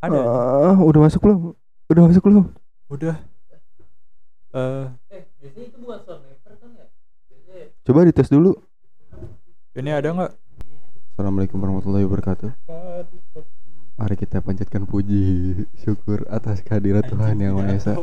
[0.00, 1.38] Ada Ah, udah masuk belum?
[1.88, 2.44] Udah masuk belum?
[2.86, 3.16] udah
[4.54, 4.86] eh
[7.84, 8.56] Coba dites dulu.
[9.74, 10.32] ini ada nggak
[11.14, 12.50] Assalamualaikum warahmatullahi wabarakatuh.
[13.94, 15.22] Mari kita panjatkan puji
[15.78, 17.94] syukur atas kehadirat Tuhan yang Maha Esa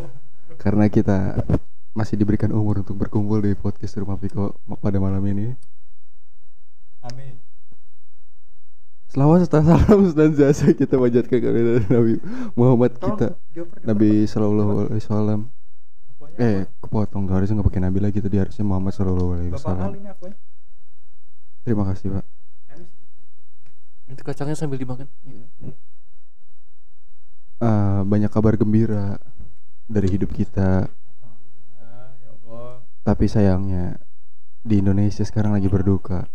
[0.55, 1.43] karena kita
[1.91, 5.51] masih diberikan umur untuk berkumpul di podcast Rumah Piko pada malam ini.
[7.01, 7.50] amin
[9.11, 12.23] Selawat serta salam dan jasa kita panjatkan kepada Nabi
[12.55, 13.35] Muhammad kita
[13.83, 15.51] Nabi Sallallahu Alaihi Wasallam.
[16.39, 19.91] Eh, kepotong tuh harusnya nggak pakai Nabi lagi tadi harusnya Muhammad Sallallahu Alaihi Wasallam.
[19.99, 20.15] Ya
[21.67, 22.25] Terima kasih Pak.
[24.15, 25.11] Itu kacangnya sambil dimakan.
[27.59, 29.19] Eh, banyak kabar gembira
[29.91, 33.99] dari hidup kita, ya Allah tapi sayangnya
[34.63, 36.31] di Indonesia sekarang lagi berduka.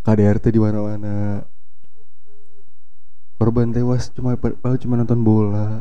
[0.00, 1.44] KDRT di mana-mana.
[3.36, 5.80] Korban tewas cuma padahal cuma nonton bola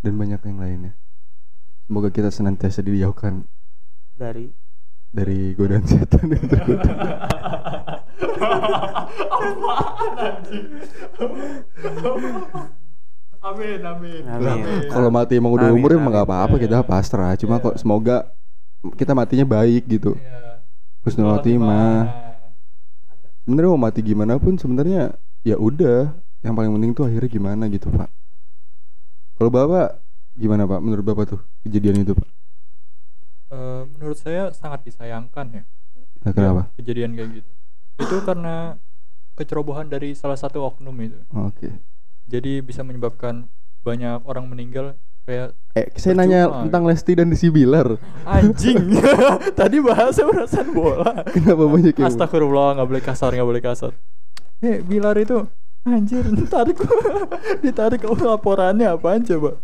[0.00, 0.92] dan banyak yang lainnya.
[1.84, 3.44] Semoga kita senantiasa dijauhkan
[4.16, 4.48] Dari
[5.10, 6.96] dari godaan setan yang terkutuk.
[13.40, 14.88] amin amin Amin.
[14.88, 17.36] Kalau mati emang udah umur emang gak apa-apa kita pasrah.
[17.36, 17.64] Cuma Iya.
[17.68, 18.16] kok semoga
[18.96, 20.16] kita matinya baik gitu.
[20.16, 20.49] Iya.
[21.04, 22.08] Husnul khotimah.
[23.44, 26.12] Sebenarnya mau mati gimana pun sebenarnya ya udah.
[26.40, 28.08] Yang paling penting tuh akhirnya gimana gitu pak.
[29.36, 30.00] Kalau bapak
[30.36, 30.80] gimana pak?
[30.80, 32.28] Menurut bapak tuh kejadian itu pak?
[33.50, 35.62] Eh, menurut saya sangat disayangkan ya
[36.20, 36.62] Nah, kenapa?
[36.76, 37.50] kejadian kayak gitu
[37.98, 38.76] itu karena
[39.34, 41.80] kecerobohan dari salah satu oknum itu Oke.
[42.28, 43.48] jadi bisa menyebabkan
[43.82, 46.26] banyak orang meninggal kayak Eh saya Percuma.
[46.26, 47.94] nanya tentang Lesti dan Desi Bilar.
[48.26, 48.90] anjing
[49.60, 53.94] tadi bahasa urusan bola Kenapa banyak yang astagfirullah nggak boleh kasar nggak boleh kasar
[54.58, 55.46] eh Bilar itu
[55.80, 56.76] anjir ditarik
[57.60, 59.62] ditarik oh, laporannya apaan coba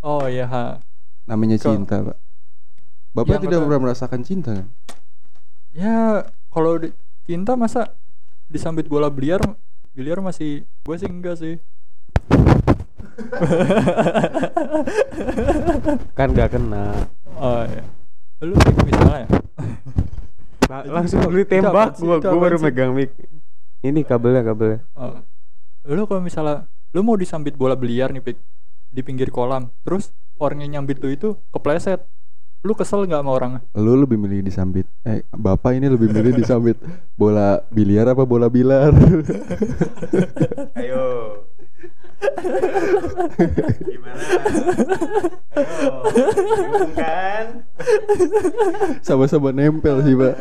[0.00, 0.64] oh iya ha
[1.24, 2.16] namanya Kok- cinta pak?
[3.12, 3.64] Bapak Yang tidak apa?
[3.64, 4.66] pernah merasakan cinta kan?
[5.70, 7.92] ya kalau di- cinta masa
[8.46, 9.44] disambit bola biliar
[9.92, 11.54] biliar masih gue sih enggak sih
[16.16, 16.84] kan gak kena.
[17.36, 17.84] oh iya
[18.44, 19.28] lu kayak misalnya ya
[20.66, 23.14] La- Itu langsung itu tembak gua gua baru megang mic.
[23.80, 24.82] Ini kabelnya kabelnya.
[24.98, 25.22] oh.
[25.86, 28.36] lu kalau misalnya lu mau disambit bola biliar nih pik
[28.90, 30.10] di pinggir kolam terus
[30.42, 32.02] orang yang nyambit lu itu kepleset
[32.66, 34.90] lu kesel nggak sama orang Lu lebih milih disambit.
[35.06, 36.74] Eh, bapak ini lebih milih disambit
[37.14, 38.90] bola biliar apa bola bilar?
[40.82, 41.04] Ayo.
[43.86, 44.22] Gimana?
[45.56, 45.92] Ayo.
[46.96, 47.46] kan?
[49.00, 50.34] Sama-sama nempel sih pak.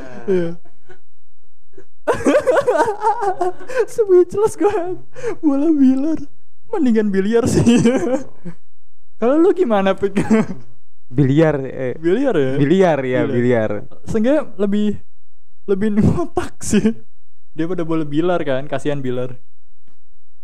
[3.89, 4.71] speechless gue
[5.41, 6.19] bola biliar
[6.69, 7.65] mendingan biliar sih
[9.17, 10.21] kalau lu gimana pik
[11.05, 13.29] Biliar eh biliar ya biliar ya Biliar.
[13.29, 13.71] biliar.
[14.05, 14.87] seenggaknya lebih
[15.65, 16.93] lebih ngotak sih
[17.53, 19.37] dia pada bola bilar kan kasihan bilar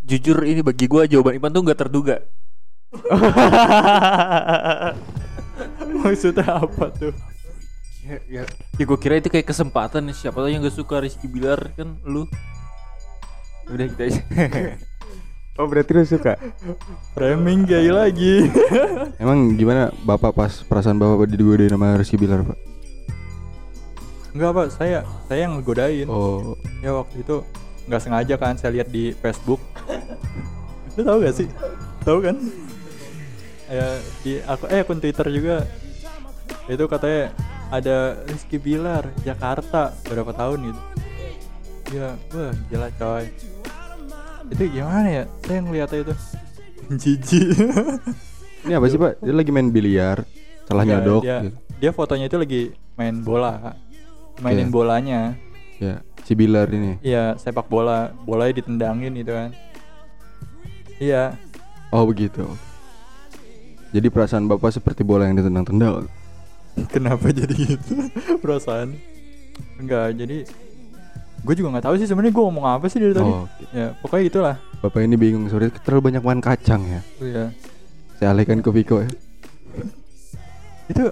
[0.02, 2.18] Jujur ini bagi gua jawaban Ipan tuh nggak terduga.
[6.02, 7.16] maksudnya apa tuh
[8.02, 8.44] Ya, ya,
[8.76, 12.02] ya gue kira itu kayak kesempatan nih siapa tahu yang gak suka Rizky Bilar kan
[12.02, 12.26] lu.
[13.70, 14.22] Udah kita aja.
[15.60, 16.34] Oh berarti lu suka?
[17.14, 18.50] framing gay lagi
[19.22, 22.58] Emang gimana bapak pas perasaan bapak digodain sama Rizky Bilar pak?
[24.34, 27.46] Enggak pak saya saya yang ngegodain Oh, ya waktu itu
[27.90, 29.62] nggak sengaja kan saya lihat di Facebook.
[31.00, 31.48] Lu tahu gak sih?
[32.04, 32.36] Tahu kan?
[33.72, 33.88] Ya
[34.22, 35.64] di aku eh akun Twitter juga.
[36.68, 37.32] Itu katanya
[37.72, 40.82] ada Rizky Bilar Jakarta berapa tahun gitu.
[41.96, 43.26] Ya wah gila coy.
[44.52, 45.24] Itu gimana ya?
[45.48, 46.16] Saya ngeliatnya itu.
[46.92, 47.56] Jijik.
[48.68, 49.24] Ini apa sih pak?
[49.24, 50.22] Dia lagi main biliar,
[50.70, 51.22] salah Enggak, nyodok.
[51.26, 51.58] dia, gitu.
[51.82, 52.62] dia fotonya itu lagi
[52.94, 53.74] main bola
[54.38, 54.76] mainin Oke.
[54.76, 55.34] bolanya.
[55.82, 56.98] Ya, si Bilar ini.
[57.00, 59.50] Iya sepak bola bolanya ditendangin gitu kan
[60.98, 61.34] iya
[61.90, 62.48] Oh begitu.
[63.92, 66.08] Jadi perasaan bapak seperti bola yang ditendang-tendang.
[66.88, 68.00] kenapa jadi gitu
[68.42, 68.96] perasaan
[69.76, 70.48] enggak jadi
[71.42, 73.64] gue juga nggak tahu sih sebenarnya gue ngomong apa sih dari tadi Oh, oke.
[73.70, 77.02] ya pokoknya gitulah bapak ini bingung sorry terlalu banyak makan kacang ya.
[77.20, 77.46] iya
[78.16, 79.10] Saya alihkan ke Viko ya.
[80.92, 81.04] itu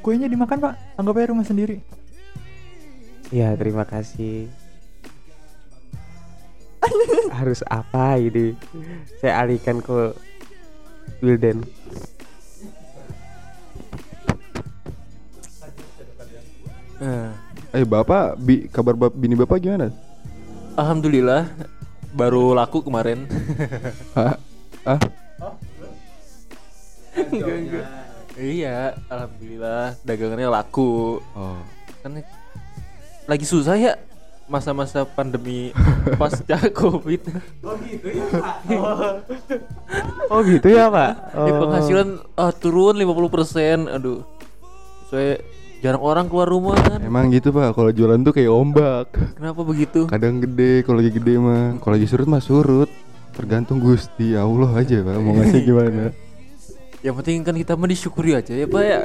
[0.00, 1.80] kuenya dimakan pak anggap aja rumah sendiri
[3.34, 4.46] Ya terima kasih.
[7.38, 8.54] Harus apa ini?
[9.18, 10.14] Saya alihkan ke
[11.20, 11.66] Wildan.
[16.96, 17.30] Eh,
[17.76, 19.92] Eh bapak, bi, kabar bap, bini bapak gimana?
[20.80, 21.44] Alhamdulillah
[22.16, 23.28] baru laku kemarin.
[24.16, 24.36] Hah?
[24.86, 25.02] Ah,
[27.18, 27.86] enggak enggak.
[28.38, 31.18] Iya, alhamdulillah dagangannya laku.
[31.34, 31.58] oh.
[32.06, 32.22] Kan
[33.26, 33.94] lagi susah ya
[34.46, 35.74] masa-masa pandemi
[36.20, 37.22] pasca covid.
[40.26, 41.34] Oh gitu ya pak?
[41.34, 41.58] Ini Oh.
[41.66, 43.86] penghasilan ah, turun 50%.
[43.90, 44.26] Aduh.
[45.06, 45.38] Saya
[45.78, 46.98] jarang orang keluar rumah kan.
[46.98, 49.06] Emang gitu pak, kalau jualan tuh kayak ombak.
[49.38, 50.10] Kenapa begitu?
[50.10, 52.90] Kadang gede, kalau lagi gede mah, kalau lagi surut mah surut.
[53.34, 56.10] Tergantung Gusti Allah aja pak, mau ngasih gimana.
[57.04, 59.00] Yang penting kan kita mah disyukuri aja ya Pak ya.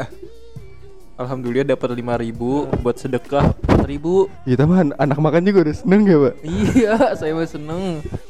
[1.21, 2.33] Alhamdulillah dapat 5000
[2.81, 3.45] buat sedekah
[3.77, 4.27] 4000.
[4.43, 6.33] Kita mah an- anak makan juga udah seneng ya pak.
[6.41, 7.81] Iya, saya mah seneng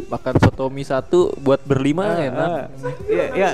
[0.05, 2.49] makan soto mie satu buat berlima enak.
[2.49, 2.67] Ah,
[3.07, 3.49] Iya ya.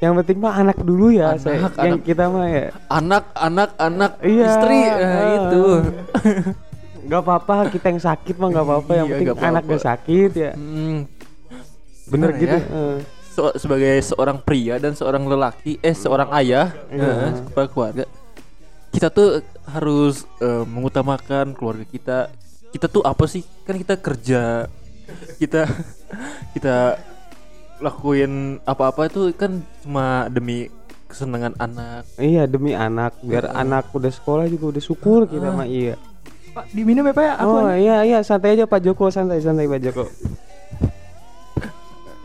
[0.00, 1.36] Yang penting mah anak dulu ya.
[1.36, 1.72] Anak, saya- anak.
[1.78, 2.64] Yang kita mah ya.
[2.88, 4.44] Anak, anak, anak, Iya.
[4.48, 5.28] istri, nah Ah.
[5.38, 5.64] itu.
[7.10, 8.90] Gak apa-apa kita yang sakit mah gak apa-apa.
[8.92, 9.52] Yang Iya, penting nggak apa-apa.
[9.52, 10.50] anak gak sakit ya.
[10.54, 10.98] Hmm,
[12.08, 12.56] Bener Gimana gitu.
[12.56, 12.60] ya?
[12.66, 12.96] eh.
[13.40, 17.08] So- sebagai seorang pria dan seorang lelaki, eh seorang ayah, Iya.
[17.08, 18.04] eh, kepala keluarga,
[18.92, 22.18] kita tuh harus eh, mengutamakan keluarga kita.
[22.68, 23.40] Kita tuh apa sih?
[23.64, 24.68] Kan kita kerja,
[25.40, 25.64] kita
[26.54, 27.00] kita
[27.80, 30.68] lakuin apa-apa itu kan cuma demi
[31.08, 32.04] kesenangan anak.
[32.20, 35.96] Iya demi anak biar anak udah sekolah juga udah syukur kita mah iya.
[36.52, 37.32] Pak, diminum ya Pak ya?
[37.40, 40.04] Aku Oh iya iya santai aja Pak Joko santai santai Pak Joko.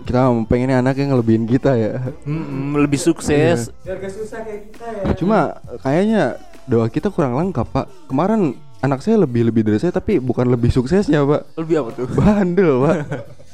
[0.06, 2.14] Kita pengennya anak yang ngelebihin kita ya.
[2.24, 3.74] Mm-mm, lebih sukses.
[3.82, 5.14] Biar gak susah kayak kita ya.
[5.18, 6.22] Cuma kayaknya
[6.70, 7.86] doa kita kurang lengkap pak.
[8.06, 8.54] Kemarin
[8.86, 11.42] anak saya lebih lebih dari saya tapi bukan lebih suksesnya pak.
[11.58, 12.06] Lebih apa tuh?
[12.14, 12.98] Bandel pak.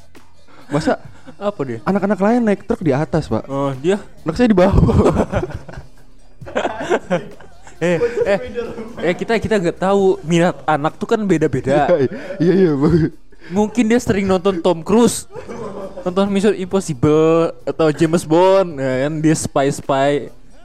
[0.76, 1.00] Masa
[1.40, 1.80] Apa dia?
[1.84, 3.48] anak-anak lain naik truk di atas pak.
[3.48, 4.76] Oh dia Anak saya di bawah.
[7.82, 7.98] eh
[8.28, 8.40] eh
[9.02, 11.88] eh kita kita nggak tahu minat anak tuh kan beda-beda.
[12.40, 13.12] Iya iya bagus.
[13.52, 15.28] Mungkin dia sering nonton Tom Cruise,
[16.02, 20.12] nonton Mission Impossible atau James Bond, ya kan dia spy spy,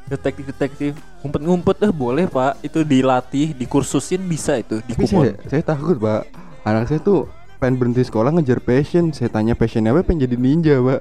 [0.06, 0.90] detektif detektif,
[1.20, 5.22] ngumpet ngumpet eh boleh pak, itu dilatih, dikursusin bisa itu, Tapi dikumon.
[5.26, 6.30] saya, saya takut pak.
[6.62, 7.26] Anak saya tuh
[7.58, 9.10] pengen berhenti sekolah ngejar passion.
[9.10, 10.02] Saya tanya passionnya apa?
[10.02, 11.00] Pengen jadi ninja pak.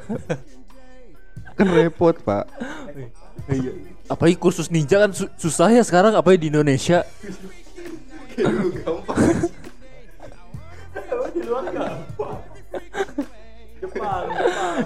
[1.56, 2.50] kan repot pak.
[3.48, 3.72] Iya.
[4.06, 7.02] Apalagi kursus ninja kan su- susah ya sekarang, apalagi di Indonesia.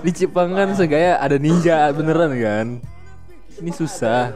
[0.04, 2.68] Di Jepang kan segaya ada ninja beneran kan.
[3.60, 4.36] Ini susah.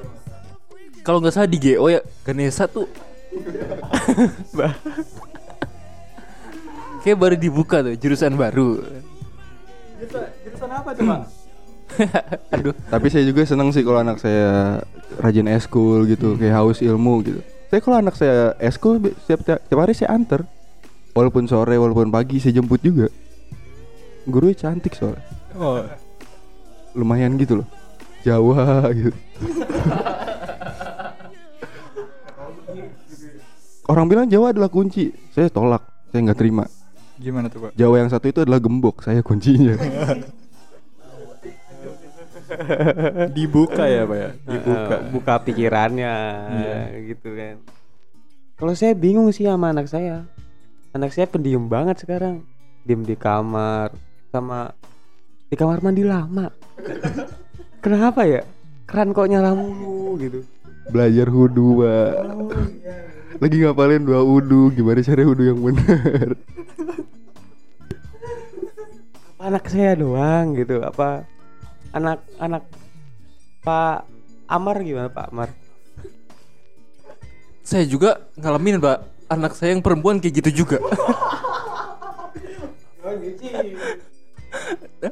[1.03, 2.87] Kalau nggak salah di GO ya Ganesha tuh.
[7.03, 8.79] Kayak baru dibuka tuh jurusan baru.
[10.47, 11.21] Jurusan apa tuh Pak?
[12.55, 14.79] Aduh, Tapi saya juga seneng sih kalau anak saya
[15.19, 17.41] rajin eskul gitu, kayak haus ilmu gitu.
[17.69, 18.97] Saya kalau anak saya eskul
[19.27, 20.47] setiap tiap hari saya anter.
[21.13, 23.05] Walaupun sore, walaupun pagi saya jemput juga.
[24.25, 25.21] Gurunya cantik soalnya.
[25.53, 25.85] Oh,
[26.93, 27.67] Lumayan gitu loh.
[28.23, 29.13] Jawa gitu.
[33.83, 35.11] Orang bilang Jawa adalah kunci.
[35.29, 35.83] Saya tolak.
[36.09, 36.65] Saya nggak terima.
[37.13, 37.71] gimana tuh Pak?
[37.77, 39.05] Jawa yang satu itu adalah gembok.
[39.05, 39.77] Saya kuncinya.
[43.31, 44.29] Dibuka ya Pak ya?
[44.45, 44.95] Dibuka.
[44.97, 46.13] Eh, buka pikirannya
[46.51, 46.77] Iya.
[47.13, 47.55] gitu kan.
[48.57, 50.25] Kalau saya bingung sih sama anak saya.
[50.93, 52.45] Anak saya pendiam banget sekarang.
[52.85, 53.89] Diem di kamar
[54.29, 54.77] sama
[55.49, 56.53] di kamar mandi lama.
[57.83, 58.45] Kenapa ya?
[58.85, 60.39] Keran kok nyala mulu gitu.
[60.93, 62.13] Belajar hudu, Pak.
[63.41, 66.37] Lagi ngapalin dua wudu, gimana cara wudu yang benar?
[69.33, 70.79] Apa anak saya doang gitu?
[70.85, 71.25] Apa
[71.91, 72.63] anak-anak
[73.65, 74.05] Pak
[74.47, 75.49] Amar gimana Pak Amar?
[77.63, 80.77] saya juga ngalamin pak anak saya yang perempuan kayak gitu juga.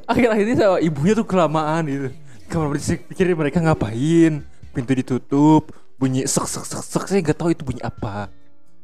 [0.08, 2.08] Akhir-akhir ini sama ibunya tuh kelamaan gitu.
[2.48, 4.44] Kamar saya pikirin mereka ngapain,
[4.75, 8.28] pintu ditutup, bunyi sek sek sek sek saya nggak tahu itu bunyi apa.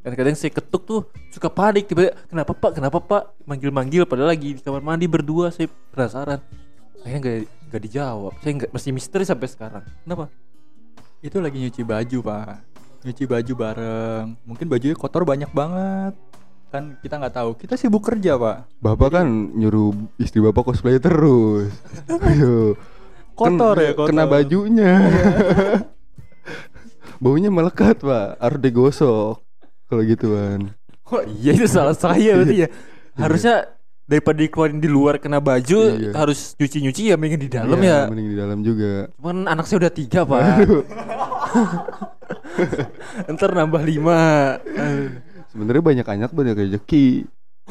[0.06, 1.02] Kadang-kadang saya ketuk tuh
[1.36, 5.68] suka panik tiba kenapa pak kenapa pak manggil-manggil padahal lagi di kamar mandi berdua saya
[5.92, 6.40] penasaran.
[7.04, 8.34] Akhirnya nggak nggak dijawab.
[8.40, 9.84] Saya nggak masih misteri sampai sekarang.
[10.08, 10.32] Kenapa?
[11.20, 12.77] Itu lagi nyuci baju Pak.
[13.06, 14.26] Nyuci baju bareng.
[14.44, 16.14] Mungkin bajunya kotor banyak banget.
[16.68, 17.50] Kan kita nggak tahu.
[17.56, 18.82] Kita sibuk kerja Pak.
[18.82, 21.72] Bapak kan nyuruh istri bapak cosplay terus.
[22.28, 22.76] Ayo.
[23.38, 24.10] Kotor ya, kotor.
[24.12, 24.94] Kena bajunya.
[27.24, 28.42] Baunya melekat, Pak.
[28.42, 29.42] Harus digosok.
[29.88, 30.76] Kalau gituan.
[31.08, 32.70] Oh iya itu salah saya berarti ya.
[33.16, 33.72] Harusnya
[34.04, 36.12] daripada dikeluarin di luar kena baju Iya.
[36.12, 38.00] harus nyuci-nyuci ya mending di dalam Iya, ya.
[38.12, 39.08] Mending di dalam juga.
[39.16, 40.44] Cuman anak saya udah tiga pak.
[43.34, 44.20] Ntar nambah lima.
[45.52, 47.26] Sebenarnya banyak anak banyak rezeki.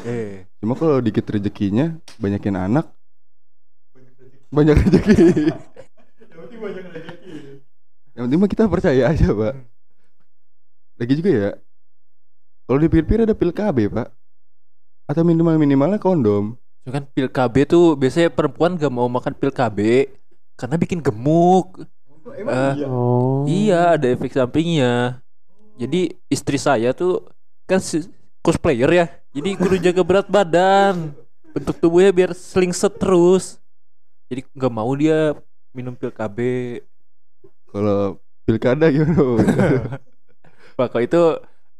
[0.04, 2.86] Eh, Cuma kalau dikit rezekinya banyakin anak
[4.52, 5.52] banyak rezeki.
[8.16, 9.54] Yang penting mah kita percaya aja, Pak.
[10.96, 11.50] Lagi juga ya.
[12.64, 14.08] Kalau dipikir-pikir ada pil KB, Pak.
[15.06, 16.56] Atau minimal minimalnya kondom.
[16.82, 20.08] so kan pil KB tuh biasanya perempuan gak mau makan pil KB
[20.56, 21.84] karena bikin gemuk.
[22.26, 23.47] Eh, Oh.
[23.47, 25.23] Iya, ada efek sampingnya.
[25.76, 27.23] Jadi istri saya tuh
[27.68, 28.09] kan si-
[28.42, 29.06] cosplayer ya.
[29.30, 31.12] Jadi kudu jaga berat badan.
[31.52, 33.61] Bentuk tubuhnya biar slingset terus.
[34.26, 35.37] Jadi nggak mau dia
[35.71, 36.38] minum pil KB.
[37.71, 39.14] Kalau pilkada gimana?
[39.18, 40.00] Pak?
[40.75, 41.23] Pak kalau itu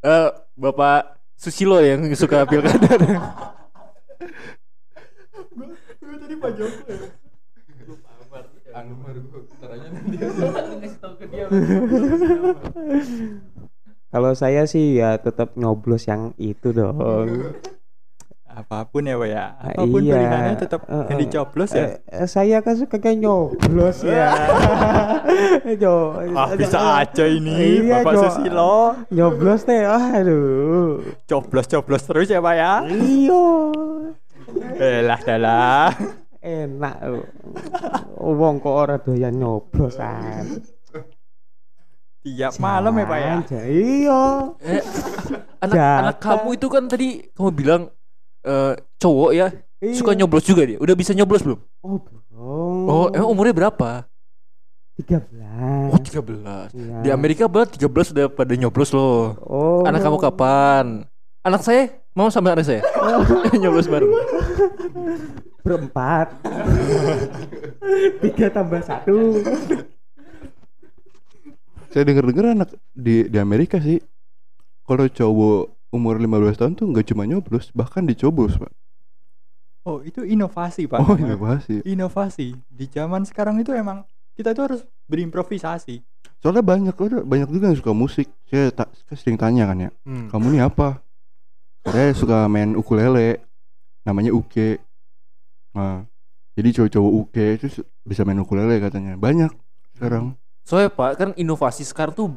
[0.01, 0.99] eh, Bapak
[1.37, 2.97] Susilo yang suka pilkada.
[5.97, 7.26] Gue tadi Pak Joko ya.
[14.07, 16.95] Kalau saya sih ya tetap nyoblos yang itu dong.
[18.47, 19.45] Apa pun ya Pak ya.
[19.53, 20.17] Apa pun Iya.
[20.17, 21.85] pilihannya tetap Eh, yang eh, dicoblos ya.
[21.85, 24.33] Eh, eh, saya kan suka kayak nyoblos ya.
[25.83, 28.21] Jo, Ah bisa aja ini Iya, Bapak Jo.
[28.25, 28.73] Susilo.
[29.13, 31.05] Nyoblos teh, aduh.
[31.29, 32.73] Coblos-coblos terus ya Pak ya.
[32.89, 33.45] Iyo.
[34.81, 35.89] Eh lah dah lah.
[36.41, 36.95] Enak.
[38.17, 40.61] Wong kok ora doyan nyoblosan.
[42.27, 43.35] Tiap malam ya Pak ya.
[43.63, 44.21] Iya.
[44.59, 44.83] Eh,
[45.63, 47.81] anak anak kamu itu kan tadi kamu bilang
[48.43, 49.47] eh, cowok ya
[49.95, 50.19] suka Iya.
[50.25, 50.77] nyoblos juga dia.
[50.81, 51.59] Udah bisa nyoblos belum?
[51.85, 52.83] Oh, belum.
[52.89, 54.09] Oh, emang umurnya berapa?
[54.97, 55.93] 13.
[55.93, 56.73] Oh, 13.
[56.73, 56.95] Iya.
[57.05, 59.37] Di Amerika baru 13 udah pada nyoblos loh.
[59.45, 59.85] Oh.
[59.85, 61.05] Anak kamu kapan?
[61.45, 62.81] Anak saya mau sama anak saya.
[63.61, 64.09] nyoblos bareng.
[65.61, 66.33] Berempat.
[68.25, 69.37] Tiga tambah satu.
[71.93, 74.01] Saya denger-denger anak di di Amerika sih.
[74.81, 78.71] Kalau cowok umur 15 tahun tuh nggak cuma nyoblos, bahkan dicoblos, Pak.
[79.87, 80.99] Oh itu inovasi Pak.
[80.99, 81.79] Oh, inovasi.
[81.87, 84.03] Inovasi di zaman sekarang itu emang
[84.35, 86.03] kita tuh harus berimprovisasi.
[86.43, 86.91] Soalnya banyak
[87.23, 88.27] banyak juga yang suka musik.
[88.51, 90.27] Saya tak saya sering tanya kan ya, Hmm.
[90.27, 90.99] kamu nih apa?
[91.87, 93.39] Saya suka main ukulele,
[94.03, 94.75] namanya uke.
[95.71, 96.03] Nah,
[96.53, 97.67] jadi cowok-cowok uke itu
[98.01, 99.15] bisa main ukulele katanya.
[99.15, 99.51] Banyak
[99.95, 100.35] sekarang.
[100.61, 102.27] Soalnya Pak kan inovasi sekarang tuh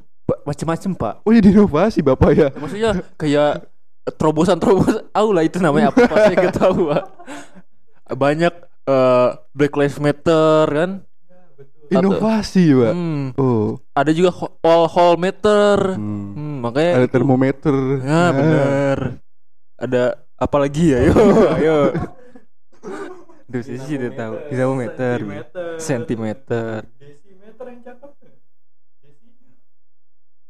[0.46, 1.26] macem-macem Pak.
[1.26, 2.48] Oh, jadi inovasi Bapak ya.
[2.54, 3.66] Maksudnya kayak
[4.06, 6.06] terobosan-terobosan Aula itu namanya apa?
[6.06, 7.04] Saya nggak tahu Pak.
[8.14, 8.54] Banyak
[8.86, 10.90] eh, Black Lives Matter kan.
[11.90, 12.92] Inovasi, Pak.
[12.94, 15.98] Hmm, Oh, ada juga ho- all hall meter.
[15.98, 16.38] hmm.
[16.38, 17.74] Hmm, makanya ada termometer.
[17.98, 18.98] Ya bener
[19.80, 21.08] Ada apa lagi ya?
[21.08, 21.16] Yo,
[21.56, 21.76] ayo.
[23.48, 24.34] Duh, sih udah tahu.
[24.52, 25.18] Termometer,
[25.80, 26.84] sentimeter.
[27.00, 28.10] Desimeter yang cakep.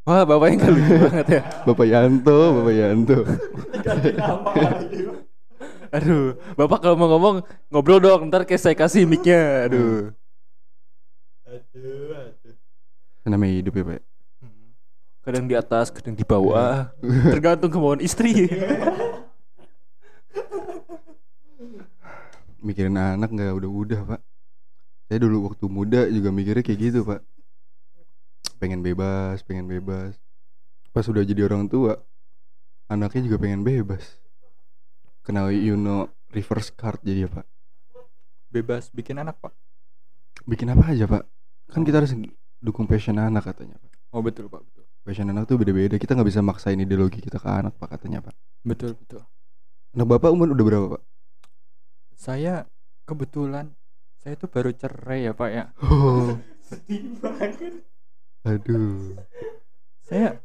[0.00, 1.42] Wah, bapaknya nggak lucu banget ya.
[1.62, 3.18] Bapak Yanto, Bapak Yanto.
[5.90, 7.36] Aduh, bapak kalau mau ngomong
[7.70, 8.26] ngobrol dong.
[8.26, 9.70] Ntar kayak saya kasih micnya.
[9.70, 10.10] Aduh.
[11.46, 12.54] Aduh, aduh.
[13.30, 14.09] Namanya hidup ya, Pak.
[15.20, 16.88] Kadang di atas, kadang di bawah.
[17.34, 18.48] Tergantung kemauan istri.
[22.64, 24.20] Mikirin anak nggak udah-udah, Pak.
[25.08, 27.20] Saya dulu waktu muda juga mikirnya kayak gitu, Pak.
[28.56, 30.16] Pengen bebas, pengen bebas.
[30.92, 32.00] Pas udah jadi orang tua,
[32.88, 34.20] anaknya juga pengen bebas.
[35.20, 37.46] Kenal you know reverse card jadi ya, Pak.
[38.48, 39.52] Bebas bikin anak Pak.
[40.48, 41.24] Bikin apa aja, Pak?
[41.70, 42.16] Kan kita harus
[42.58, 43.90] dukung passion anak katanya, Pak.
[44.10, 44.79] Oh betul Pak betul.
[45.00, 45.96] Passion anak tuh beda-beda.
[45.96, 48.34] Kita nggak bisa maksain ideologi kita ke anak, Pak katanya, Pak.
[48.62, 49.24] Betul betul.
[49.96, 51.02] Anak Bapak umur udah berapa, Pak?
[52.14, 52.68] Saya
[53.08, 53.72] kebetulan
[54.20, 55.64] saya tuh baru cerai ya Pak ya.
[55.80, 56.36] Oh.
[58.48, 59.16] Aduh.
[60.04, 60.38] Saya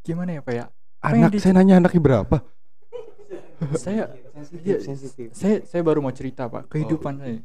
[0.00, 0.64] gimana ya Pak ya?
[1.04, 2.36] Anak saya nanya anaknya berapa?
[3.84, 5.28] saya Sensitif, Iya, sensitif.
[5.38, 7.38] saya saya baru mau cerita pak kehidupan saya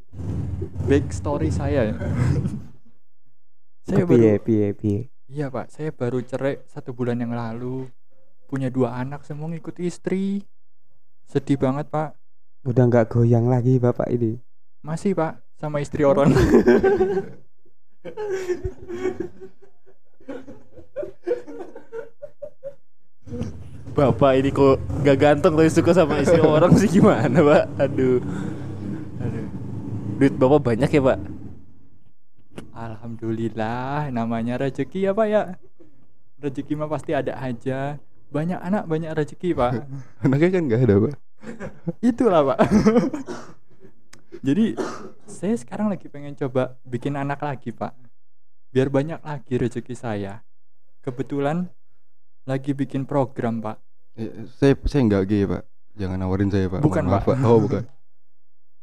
[0.90, 1.96] back story saya ya
[3.86, 5.02] saya Piye baru piye piye.
[5.28, 7.88] Iya pak saya baru cerai satu bulan yang lalu
[8.48, 10.48] punya dua anak semua ngikut istri
[11.28, 12.16] sedih banget pak
[12.68, 14.40] Udah nggak goyang lagi bapak ini.
[14.84, 16.32] masih pak sama istri orang
[23.98, 27.64] Bapak ini kok gak ganteng tapi suka sama istri orang sih gimana, Pak?
[27.82, 28.22] Aduh.
[29.18, 29.46] Aduh.
[30.22, 31.18] Duit Bapak banyak ya, Pak?
[32.78, 35.42] Alhamdulillah namanya rezeki ya pak ya
[36.38, 37.98] rezeki mah pasti ada aja
[38.30, 39.90] banyak anak banyak rezeki pak
[40.24, 41.14] Anaknya kan nggak ada, Pak.
[42.06, 42.60] itulah pak
[44.48, 44.78] jadi
[45.26, 47.98] saya sekarang lagi pengen coba bikin anak lagi pak
[48.70, 50.46] biar banyak lagi rezeki saya
[51.02, 51.74] kebetulan
[52.46, 53.82] lagi bikin program pak
[54.18, 55.62] Eh, saya saya nggak gay, Pak.
[55.94, 56.82] Jangan nawarin saya pak.
[56.82, 57.38] Bukan, maaf, Pak.
[57.46, 57.86] Oh bukan.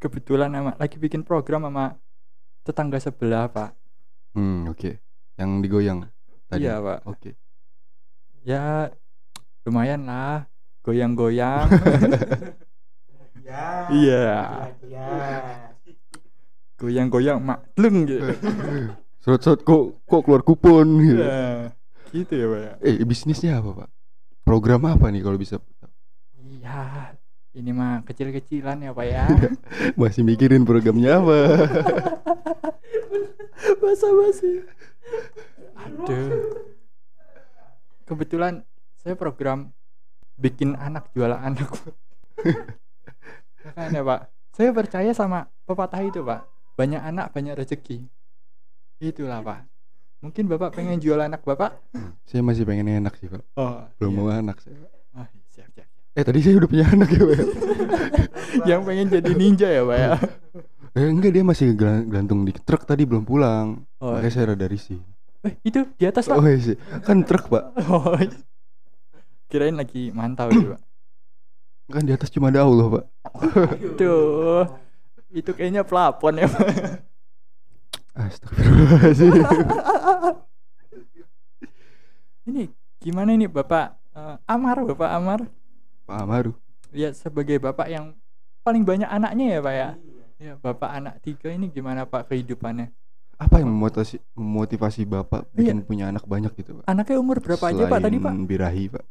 [0.05, 1.97] kebetulan sama lagi bikin program sama
[2.61, 3.73] tetangga sebelah pak
[4.35, 4.99] Hmm oke.
[5.35, 5.99] Yang digoyang.
[6.45, 6.61] Tadi.
[6.61, 7.31] iya pak Oke.
[8.45, 8.93] ya
[9.65, 10.45] lumayan lah
[10.85, 11.73] goyang-goyang
[13.89, 14.69] iya
[16.77, 18.29] goyang-goyang makleng gitu
[19.25, 21.25] Serot-serot kok kok keluar kupon gitu.
[21.25, 21.73] Iya,
[22.13, 23.89] gitu ya pak ya Eh bisnisnya apa pak?
[24.45, 25.57] Program apa nih kalau bisa?
[26.45, 27.17] iya
[27.57, 29.25] ini mah kecil-kecilan ya pak ya
[30.01, 31.39] Masih mikirin programnya apa?
[33.83, 34.63] basa-basi
[35.75, 36.29] aduh
[38.05, 38.63] kebetulan
[39.01, 39.73] saya program
[40.37, 41.69] bikin anak jualan anak
[43.65, 44.21] makanya pak
[44.55, 46.45] saya percaya sama pepatah itu pak
[46.75, 48.07] banyak anak banyak rezeki
[49.01, 49.67] itulah pak
[50.25, 51.77] mungkin bapak pengen jual anak bapak
[52.25, 53.45] saya masih pengen enak sih pak.
[53.61, 54.19] oh Belum iya.
[54.19, 54.81] mau anak saya.
[54.81, 54.91] Pak.
[55.15, 56.17] Oh, siap, siap, siap.
[56.17, 57.37] Eh tadi saya udah punya anak ya pak.
[57.37, 57.45] ya?
[58.75, 60.13] yang pengen jadi ninja ya pak ya
[60.95, 63.83] Eh enggak dia masih gelantung di truk tadi belum pulang.
[63.99, 65.03] Oh, Makanya saya rada risih.
[65.45, 66.77] eh itu di atas pak Oh iya sih.
[67.03, 67.65] Kan truk pak.
[67.91, 68.31] oh, iya.
[69.51, 70.81] kirain lagi mantau gitu pak
[71.91, 73.05] Kan di atas cuma ada Allah pak.
[73.99, 74.65] Tuh,
[75.35, 76.47] itu kayaknya pelapon ya.
[76.49, 76.67] Pak.
[78.15, 79.35] Astagfirullahaladzim.
[82.49, 82.71] ini
[83.03, 85.41] gimana ini Bapak eh, Amar, Bapak Amar?
[86.07, 86.55] Pak Amaru.
[86.95, 88.15] Ya sebagai Bapak yang
[88.63, 89.89] paling banyak anaknya ya Pak ya.
[90.45, 92.93] Ya Bapak anak tiga ini gimana Pak kehidupannya?
[93.41, 96.85] Apa yang memotivasi, memotivasi bapak bikin punya anak banyak gitu pak?
[96.87, 98.31] Anaknya umur berapa aja Pak tadi Pak?
[98.31, 99.05] Selain birahi pak.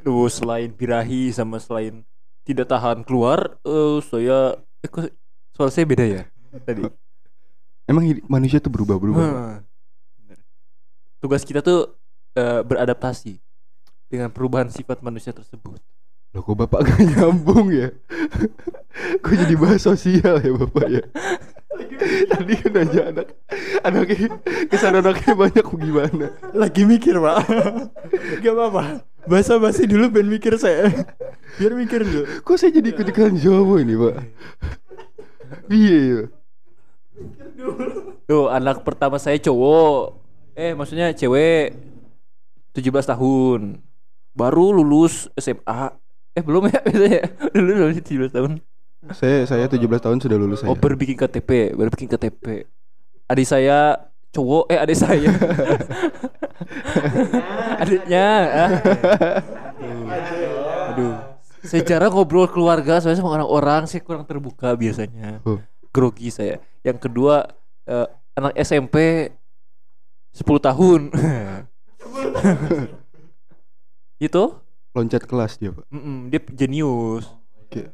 [0.00, 2.00] Duh, selain birahi sama selain
[2.48, 5.12] tidak tahan keluar, eh saya eh, kok
[5.52, 6.22] soal saya beda ya
[6.64, 6.88] tadi.
[7.90, 9.20] Emang manusia tuh berubah-berubah.
[9.20, 9.36] Pak?
[9.36, 9.60] Hmm.
[11.20, 11.92] Tugas kita tuh
[12.32, 13.36] eh, beradaptasi
[14.08, 15.76] dengan perubahan sifat manusia tersebut.
[16.34, 17.94] Loh kok bapak gak nyambung ya?
[19.22, 21.02] kok jadi bahas sosial ya bapak ya?
[22.26, 23.28] Tadi kan aja anak
[23.86, 24.34] anaknya
[24.66, 26.26] kesan anaknya banyak gimana?
[26.50, 27.38] Lagi mikir Pak.
[28.42, 29.06] Gak apa-apa.
[29.30, 30.90] Basa basi dulu ben mikir saya.
[31.56, 32.26] Biar mikir dulu.
[32.42, 34.16] Kok saya jadi ikut ikutan Jawa ini pak?
[35.72, 36.22] Iya ya.
[38.28, 40.18] Tuh, anak pertama saya cowok.
[40.58, 41.72] Eh, maksudnya cewek
[42.76, 43.80] 17 tahun.
[44.36, 46.03] Baru lulus SMA.
[46.34, 47.22] Eh, belum ya biasanya.
[47.54, 48.52] Dulu lulus 17 tahun.
[49.14, 50.70] Saya saya 17 tahun sudah lulus saya.
[50.72, 52.66] Oh, baru bikin KTP, baru bikin KTP.
[53.30, 55.30] Adik saya cowok, eh adik saya.
[57.82, 58.26] Adiknya.
[58.50, 58.70] ah.
[60.90, 61.14] Aduh.
[61.64, 65.38] Secara ngobrol keluarga saya sama orang-orang saya kurang terbuka biasanya.
[65.46, 65.62] Oh.
[65.94, 66.58] Grogi saya.
[66.82, 67.46] Yang kedua
[67.86, 69.30] eh, anak SMP
[70.34, 71.14] 10 tahun.
[74.24, 74.44] itu
[74.94, 75.84] Loncat kelas dia pak.
[75.90, 77.26] Mm-mm, dia jenius.
[77.66, 77.90] Oke.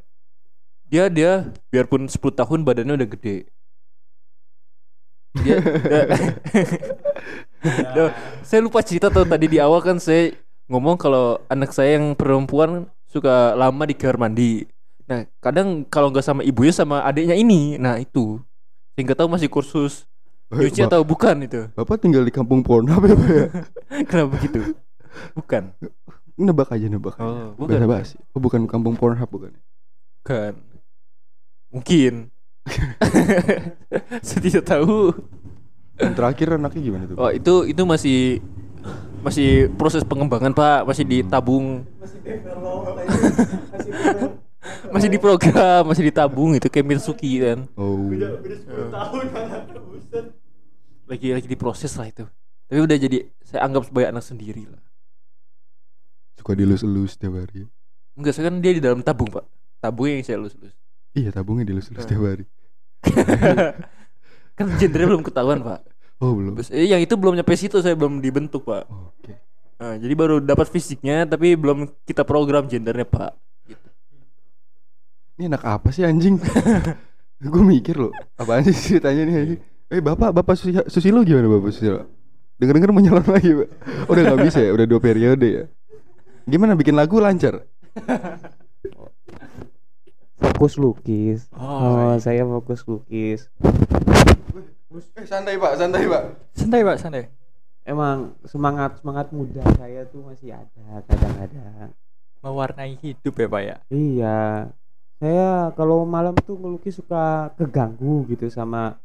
[0.85, 3.37] Dia dia biarpun 10 tahun badannya udah gede.
[5.41, 6.07] Dia, dia-
[7.95, 8.11] Duh,
[8.43, 10.33] saya lupa cerita tuh tadi di awal kan saya
[10.67, 14.65] ngomong kalau anak saya yang perempuan suka lama di kamar mandi.
[15.07, 18.39] Nah, kadang kalau nggak sama ibunya sama adiknya ini, nah itu.
[18.95, 20.05] Saya nggak tahu masih kursus
[20.51, 21.71] Eh, nyuci atau bukan itu.
[21.71, 23.47] Bapak tinggal di kampung Pornhub ya pak ya?
[24.09, 24.59] Kenapa begitu?
[25.31, 25.71] Bukan.
[26.39, 27.19] Nebak aja nebak.
[27.19, 27.79] Oh, bukan.
[27.79, 27.89] bukan.
[27.89, 28.15] basi.
[28.31, 29.51] Oh bukan kampung Pornhub bukan.
[30.23, 30.53] Bukan.
[31.71, 32.31] Mungkin.
[34.25, 35.15] Saya tidak tahu.
[36.01, 37.17] Yang terakhir anaknya gimana tuh?
[37.17, 38.41] Oh, itu itu masih
[39.21, 40.89] masih proses pengembangan, Pak.
[40.89, 41.81] Masih ditabung.
[44.93, 47.65] masih diprogram, masih ditabung itu kayak Mitsuki kan.
[47.77, 48.09] Oh.
[51.09, 52.25] Lagi lagi diproses lah itu.
[52.71, 54.79] Tapi udah jadi saya anggap sebagai anak sendiri lah.
[56.51, 57.63] Suka dilus-elus tiap hari.
[58.11, 59.47] Enggak, saya kan dia di dalam tabung, Pak.
[59.79, 60.75] Tabung yang saya lulus-lulus.
[61.15, 62.43] Iya tabungnya dilus-elus tiap hari.
[64.59, 65.79] kan gendernya belum ketahuan, Pak.
[66.19, 66.59] Oh belum.
[66.59, 68.83] Terus, eh, yang itu belum nyampe situ saya belum dibentuk, Pak.
[68.83, 69.33] Oke.
[69.79, 73.31] Nah, jadi baru dapat fisiknya tapi belum kita program gendernya, Pak.
[73.71, 73.87] Gitu.
[75.39, 76.35] Ini anak apa sih anjing?
[77.41, 79.61] Gue mikir loh, apaan sih ceritanya nih anjing?
[79.87, 82.11] Eh bapak, bapak Susi- Susilo gimana bapak Susilo?
[82.59, 83.69] Dengar-dengar mau nyalon lagi pak?
[84.05, 85.65] Udah gak bisa ya, udah dua periode ya.
[86.49, 87.65] Gimana bikin lagu lancar?
[90.41, 91.45] Fokus lukis.
[91.53, 93.47] Oh, Oh, saya fokus lukis.
[94.91, 96.23] Eh santai pak, santai pak.
[96.51, 97.23] Santai Pak, santai.
[97.81, 101.93] Emang semangat semangat muda saya tuh masih ada kadang-kadang.
[102.41, 103.75] Mewarnai hidup ya Pak ya.
[103.89, 104.39] Iya.
[105.21, 108.97] Saya kalau malam tuh ngelukis suka keganggu gitu sama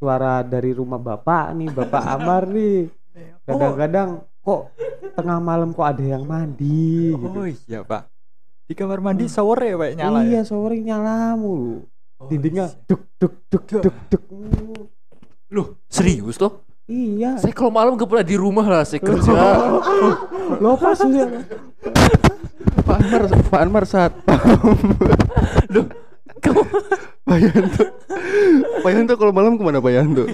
[0.00, 2.88] suara dari rumah bapak nih, bapak Amar nih.
[3.44, 4.62] Kadang-kadang kok
[5.12, 7.36] tengah malam kok ada yang mandi gitu.
[7.36, 8.08] Oh iya Pak.
[8.64, 11.84] di kamar mandi shower ya pak nyala iya ya sore nyala mulu
[12.18, 12.82] Oh, dindingnya iya.
[12.84, 14.90] duk duk duk duk duk mulu.
[15.48, 16.66] Loh, serius toh?
[16.84, 19.32] iya Saya kalau malam gak pernah di rumah lah, saya kerja.
[20.58, 21.26] lo pas ya
[22.82, 24.12] Pak Anwar Pak Anwar saat
[25.70, 25.86] Loh,
[26.42, 26.60] kamu
[27.22, 27.84] Pak Yanto
[28.82, 30.24] Pak Yanto kalau malam ke mana Pak Yanto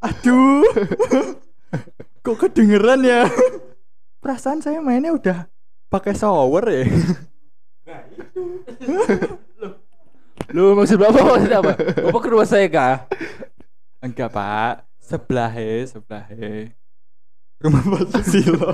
[0.00, 0.64] aduh
[2.24, 3.28] kok kedengeran ya?
[4.24, 5.44] Perasaan saya mainnya udah
[5.92, 6.84] pakai shower ya?
[10.56, 11.72] Loh, maksud Bapak maksudnya apa?
[11.76, 13.04] Bapak ke rumah saya kah?
[14.00, 14.84] enggak pak.
[15.04, 15.52] Sebelah
[15.84, 16.24] sebelah
[17.60, 18.72] rumah Pak Susilo.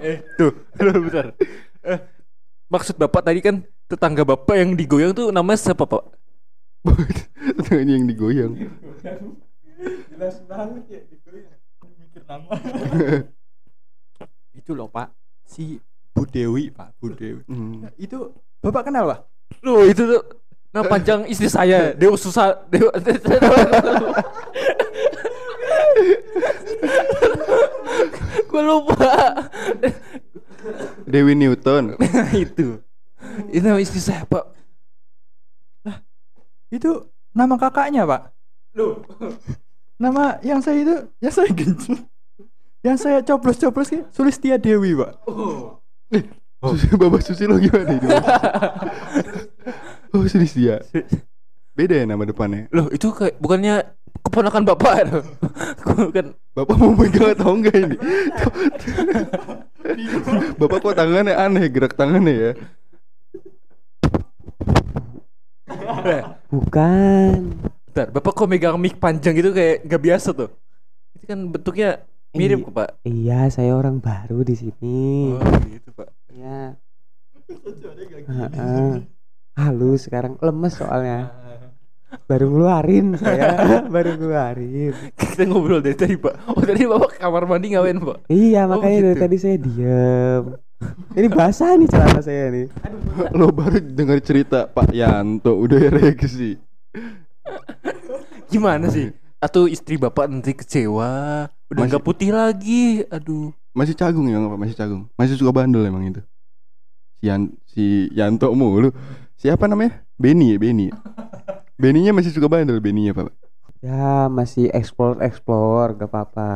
[0.00, 1.36] Eh, tuh, bentar.
[1.84, 1.98] Eh,
[2.72, 6.04] maksud Bapak tadi kan tetangga Bapak yang digoyang tuh namanya siapa, Pak?
[7.68, 8.52] Tangannya yang digoyang
[9.82, 11.00] jelas banget ya
[11.98, 12.54] mikir nama
[14.58, 15.10] itu loh pak
[15.42, 17.88] si Bu Dewi pak Bu Dewi Hmm.
[17.96, 19.20] itu bapak kenal pak
[19.60, 20.24] Loh, itu tuh
[20.72, 22.88] nama panjang istri saya, Dewa Susah, Dewa
[28.48, 28.96] Gue lupa.
[31.04, 32.00] Dewi Newton
[32.32, 32.80] itu.
[33.52, 34.56] Itu nama istri saya, Pak.
[36.72, 36.88] itu
[37.36, 38.32] nama kakaknya pak
[38.72, 39.04] Loh,
[40.00, 42.00] nama yang saya itu yang saya genjot
[42.82, 45.22] yang saya coplos coplos sih Sulistia Dewi pak.
[46.62, 48.06] Susi, Bapak Susilo gimana itu?
[50.14, 50.78] oh Sulistia.
[51.74, 52.70] Beda ya nama depannya?
[52.70, 53.82] Loh itu kayak bukannya
[54.22, 55.06] keponakan Bapak ya?
[55.82, 56.38] Bukan.
[56.54, 57.96] Bapak mau pegang atau enggak ini?
[60.62, 62.52] Bapak kok tangannya aneh gerak tangannya ya?
[66.46, 67.58] Bukan
[67.92, 70.48] Bentar, Bapak kok megang mic panjang gitu kayak gak biasa tuh.
[71.12, 72.00] Itu kan bentuknya
[72.32, 72.64] mirip Iya.
[72.64, 72.90] kok, Pak.
[73.04, 76.08] iya saya orang baru di sini Oh, gitu, Pak.
[76.32, 76.72] ya
[78.24, 79.04] Heeh.
[79.52, 81.28] halus sekarang lemes soalnya
[82.24, 83.52] baru ngeluarin saya
[83.92, 86.48] baru ngeluarin Kita ngobrol dari tadi, Pak.
[86.48, 88.18] Oh, tadi Bapak ke kamar mandi ngapain, Pak?
[88.26, 89.20] iya Oh, makanya dari gitu.
[89.20, 90.44] tadi saya diem
[91.12, 92.66] ini basah nih celana saya nih
[93.30, 96.56] Lo baru dengar cerita Pak Yanto udah ereksi
[98.52, 99.12] Gimana sih?
[99.42, 103.02] Atau istri Bapak nanti kecewa, udah nggak putih lagi.
[103.10, 103.50] Aduh.
[103.72, 104.60] Masih cagung ya Pak?
[104.60, 106.20] Masih cagung Masih suka bandel emang itu
[107.16, 108.92] Si, Yan, si Yanto mulu
[109.40, 110.04] Siapa namanya?
[110.20, 110.92] Benny ya Benny
[111.80, 113.32] Benny-nya masih suka bandel Benny-nya Pak
[113.82, 116.50] ya masih explore explore gak apa-apa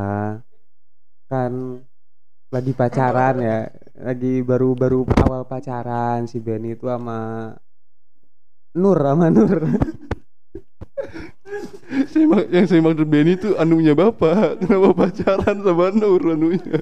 [1.27, 1.83] kan
[2.55, 3.67] lagi pacaran ya
[3.99, 7.51] lagi baru-baru awal pacaran si Benny itu sama
[8.79, 9.59] Nur sama Nur
[12.13, 14.57] saya, mak- Yang saya maksud Benny itu anunya Bapak.
[14.65, 16.81] Kenapa pacaran sama Nur anunya?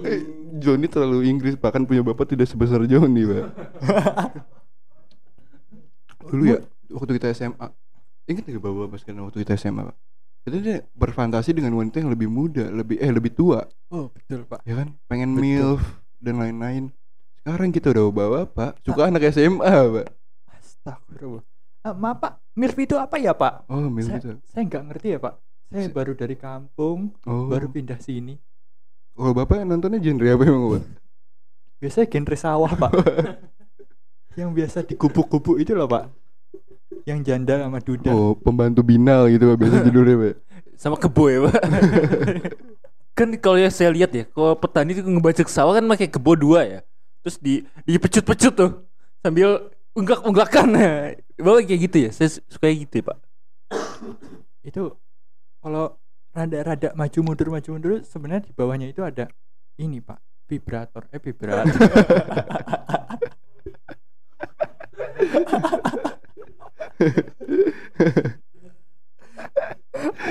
[0.00, 0.20] Eh,
[0.58, 3.46] Johnny terlalu Inggris bahkan punya bapak tidak sebesar Johnny pak.
[6.30, 6.58] Dulu ya
[6.90, 7.66] waktu kita SMA
[8.26, 9.96] ingat nggak bapak bapak sekarang waktu kita SMA pak?
[10.48, 13.62] Itu dia berfantasi dengan wanita yang lebih muda lebih eh lebih tua.
[13.92, 14.64] Oh betul pak.
[14.66, 14.96] Ya kan?
[15.06, 15.42] Pengen Betul.
[15.44, 15.82] milf
[16.18, 16.84] dan lain-lain
[17.40, 20.06] sekarang kita udah bawa pak suka anak SMA pak.
[20.60, 21.44] Astagfirullah.
[21.80, 23.64] Ah, maaf pak milf itu apa ya pak?
[23.72, 25.34] Oh milf saya, itu saya nggak ngerti ya pak.
[25.72, 27.48] Saya Se- baru dari kampung oh.
[27.48, 28.36] baru pindah sini.
[29.16, 30.82] Kalau bapak nontonnya genre apa emang pak?
[31.80, 32.92] Biasanya genre sawah pak.
[34.38, 36.12] Yang biasa digubuk-gubuk itu loh pak.
[37.08, 38.12] Yang janda sama duda.
[38.12, 40.36] Oh pembantu binal gitu pak biasa judulnya pak.
[40.80, 41.60] Sama kebo ya, Pak.
[43.20, 46.64] kan kalau yang saya lihat ya, kalau petani itu ngebajak sawah kan pakai kebo dua
[46.64, 46.80] ya.
[47.20, 47.54] Terus di
[47.84, 48.70] dipecut-pecut tuh
[49.20, 50.68] sambil unggak-unggakan.
[51.44, 52.10] Bapak kayak gitu ya?
[52.12, 53.18] Saya suka kayak gitu ya, Pak.
[54.68, 54.92] itu
[55.60, 55.96] kalau
[56.30, 59.26] rada-rada maju mundur maju mundur sebenarnya di bawahnya itu ada
[59.82, 61.66] ini pak vibrator eh vibrator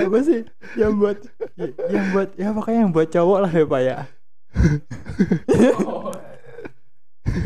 [0.00, 0.40] apa sih
[0.80, 1.20] yang buat
[1.92, 3.96] yang buat ya pokoknya yang buat cowok lah ya pak ya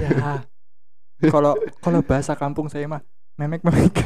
[0.01, 0.40] ya
[1.31, 3.03] kalau kalau bahasa kampung saya mah
[3.40, 3.94] memek memek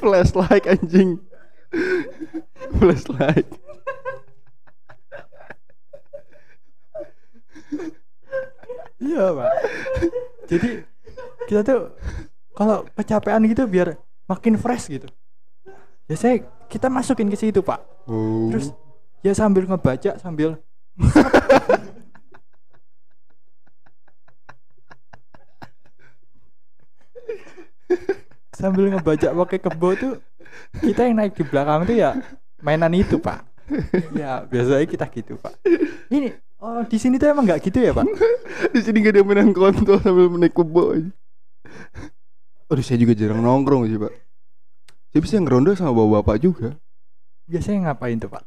[0.00, 1.20] flashlight anjing
[2.78, 3.48] flashlight
[8.98, 9.50] Iya pak.
[10.50, 10.82] Jadi
[11.46, 11.94] kita tuh
[12.50, 13.94] kalau kecapean gitu biar
[14.26, 15.06] makin fresh gitu.
[16.10, 17.78] Ya saya kita masukin ke situ pak.
[18.10, 18.74] oh Terus
[19.22, 20.58] ya sambil ngebaca sambil
[28.58, 30.14] sambil ngebaca pakai kebo tuh
[30.82, 32.18] kita yang naik di belakang tuh ya
[32.58, 33.46] mainan itu pak
[34.18, 35.54] ya biasanya kita gitu pak
[36.10, 38.02] ini oh di sini tuh emang nggak gitu ya pak
[38.74, 41.10] Di sini gak ada mainan kontol sambil naik kebo aja.
[42.68, 44.12] Aduh saya juga jarang nongkrong sih pak.
[45.14, 46.68] Saya bisa ngeronda sama bapak-bapak juga.
[47.48, 48.44] biasanya ngapain tuh pak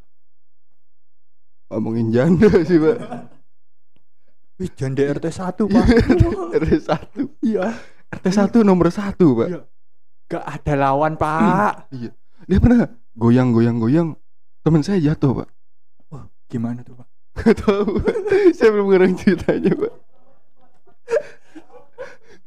[1.72, 2.98] Ngomongin janda sih pak.
[4.60, 5.86] Wih, janda RT 1 pak
[6.54, 7.72] RT 1 iya
[8.12, 9.48] RT 1 nomor 1 pak.
[9.48, 9.62] Iya.
[10.32, 12.12] Gak ada lawan pak Iya.
[12.42, 14.16] Dia pernah goyang goyang goyang.
[14.62, 15.50] Temen saya jatuh pak.
[16.48, 18.00] gimana tuh pak Gak tahu.
[18.58, 19.94] saya belum ngerang ceritanya pak.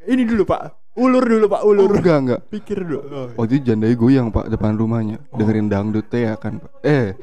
[0.05, 2.41] ini dulu pak ulur dulu pak ulur Oh, enggak enggak.
[2.49, 3.29] pikir dulu oh.
[3.35, 5.19] Waktu itu jandanya goyang pak depan rumahnya.
[5.33, 6.71] Dengerin dangdut teh ya kan pak.
[6.83, 7.17] Eh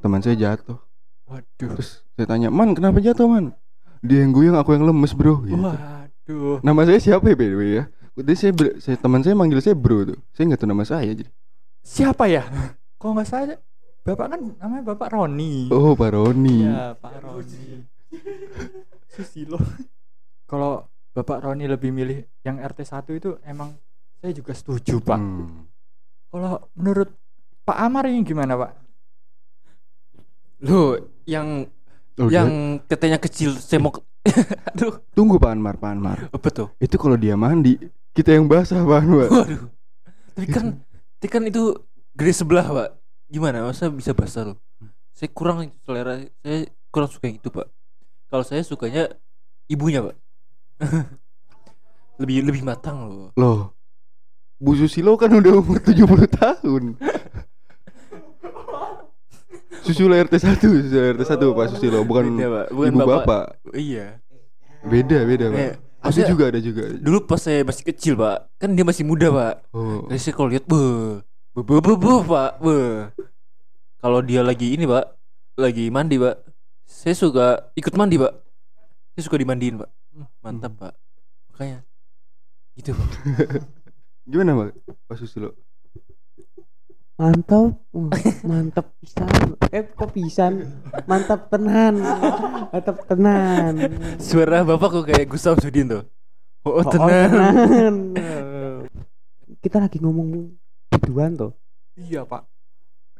[0.00, 0.80] teman saya jatuh.
[1.24, 3.52] waduh Terus saya tanya man kenapa jatuh man?
[4.00, 5.40] Dia yang goyang aku yang lemes bro.
[5.40, 5.56] Gitu.
[5.56, 7.84] waduh Nama saya siapa ya by the way ya?
[8.14, 10.18] Jadi saya, saya teman saya manggil saya bro tuh.
[10.30, 11.30] Saya nggak tahu nama saya jadi.
[11.84, 12.48] siapa ya
[12.96, 13.60] kok nggak salah
[14.08, 16.64] bapak kan namanya bapak Roni Oh Pak Roni.
[16.64, 17.84] Ya, Pak Roni.
[19.12, 19.60] Susilo.
[20.50, 23.76] Kalau Bapak Roni lebih milih yang RT 1 itu emang
[24.18, 25.20] saya juga setuju, Pak.
[25.20, 25.68] Hmm.
[26.32, 27.12] Kalau menurut
[27.62, 28.72] Pak Amar ini gimana, Pak?
[30.64, 30.98] Lu
[31.28, 31.68] yang
[32.14, 34.06] Oh, yang katanya kecil semok.
[34.72, 36.18] Aduh, tunggu Pak Anmar, Pak Anmar.
[36.32, 36.68] apa tuh?
[36.80, 37.76] Itu kalau dia mandi,
[38.16, 39.28] kita yang basah Pak Anwar.
[39.28, 39.68] Waduh.
[40.34, 40.64] Tapi kan
[41.20, 41.76] tapi kan itu
[42.16, 42.90] gede sebelah, Pak.
[43.28, 43.64] Gimana?
[43.64, 44.58] Masa bisa basah loh?
[45.14, 47.68] Saya kurang selera saya kurang suka yang itu, Pak.
[48.28, 49.12] Kalau saya sukanya
[49.68, 50.16] ibunya, Pak.
[52.20, 53.30] lebih lebih matang loh.
[53.34, 53.74] Loh.
[54.60, 56.82] Bu Susilo kan udah umur 70 tahun.
[59.84, 62.66] Susilo RT 1, Susilo RT 1 Pak Susilo, bukan, Beda, Pak.
[62.72, 63.16] Bukan ibu bapak.
[63.24, 63.44] bapak.
[63.76, 64.06] Iya.
[64.84, 65.60] Beda, beda Pak.
[65.60, 65.72] Eh,
[66.04, 66.82] ada juga, ada juga.
[67.00, 68.48] Dulu pas saya masih kecil, Pak.
[68.60, 69.54] Kan dia masih muda, Pak.
[69.72, 70.04] Oh.
[70.08, 70.80] Jadi saya kalau lihat, be,
[71.56, 72.76] be, be, be, be, Pak, be.
[74.00, 75.04] Kalau dia lagi ini, Pak,
[75.56, 76.36] lagi mandi, Pak.
[76.84, 78.32] Saya suka ikut mandi, Pak.
[79.16, 79.90] Saya suka dimandiin, Pak.
[80.12, 80.92] Hmm, Mantap, Pak.
[81.52, 81.80] Makanya
[82.76, 83.08] gitu, Pak.
[84.30, 84.68] Gimana Pak?
[85.08, 85.52] Pak Susilo?
[87.14, 88.10] Mantap, Uh,
[88.42, 89.54] mantap pisan.
[89.70, 90.66] Eh kok pisan?
[91.06, 92.02] Mantap tenan.
[92.74, 93.74] Mantap tenan.
[94.18, 96.02] Suara Bapak kok kayak Gustaf Sudin tuh.
[96.66, 97.30] Oh, oh, Oh, tenang.
[97.30, 97.94] tenan.
[99.62, 100.58] Kita lagi ngomong
[100.90, 101.54] biduan tuh.
[101.94, 102.50] Iya, Pak.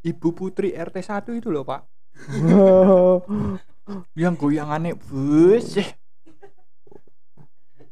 [0.02, 1.86] Ibu Putri RT 1 itu loh, Pak.
[4.18, 5.78] Yang goyangannya bus.
[5.78, 5.94] eh.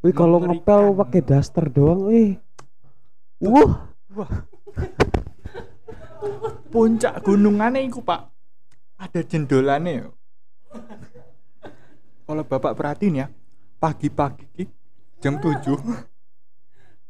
[0.02, 2.34] Wih kalau ngepel pakai daster doang, wih.
[3.38, 3.86] Wah,
[6.68, 8.30] Puncak gunungannya itu, Pak.
[8.98, 10.10] Ada jendolannya.
[12.22, 13.26] Kalau Bapak perhatiin ya,
[13.76, 14.70] pagi-pagi
[15.18, 16.10] jam 7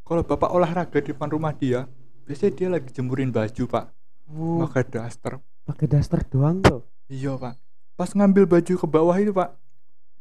[0.02, 1.86] kalau Bapak olahraga di depan rumah dia,
[2.26, 3.86] biasanya dia lagi jemurin baju, Pak.
[4.28, 5.38] oh, Pakai daster.
[5.62, 6.82] pakai daster doang tuh.
[7.06, 7.54] Iya pak
[7.92, 9.52] Pas ngambil baju ke bawah itu pak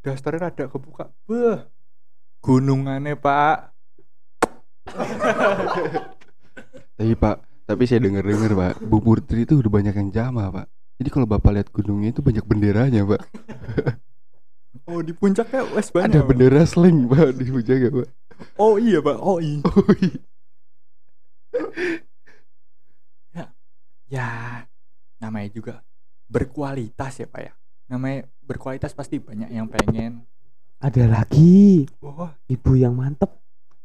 [0.04, 1.63] Dasternya rada kebuka Beuh
[2.43, 3.71] Gunungannya pak
[6.99, 7.36] Tapi Pak,
[7.71, 10.67] tapi saya dengar-dengar Pak, Bu Putri itu udah banyak yang jama Pak.
[10.99, 13.21] Jadi kalau Bapak lihat gunungnya itu banyak benderanya Pak.
[14.88, 16.27] Oh di puncaknya wes banyak Ada Pak.
[16.31, 18.07] bendera slang Pak di puncaknya Pak.
[18.55, 20.17] Oh iya pak Oh iya Oh iya.
[24.10, 24.29] Ya
[25.19, 25.73] Namanya juga
[26.25, 27.53] Berkualitas ya pak ya
[27.91, 30.23] Namanya berkualitas pasti banyak yang pengen
[30.79, 33.29] Ada lagi Wah ibu yang mantep,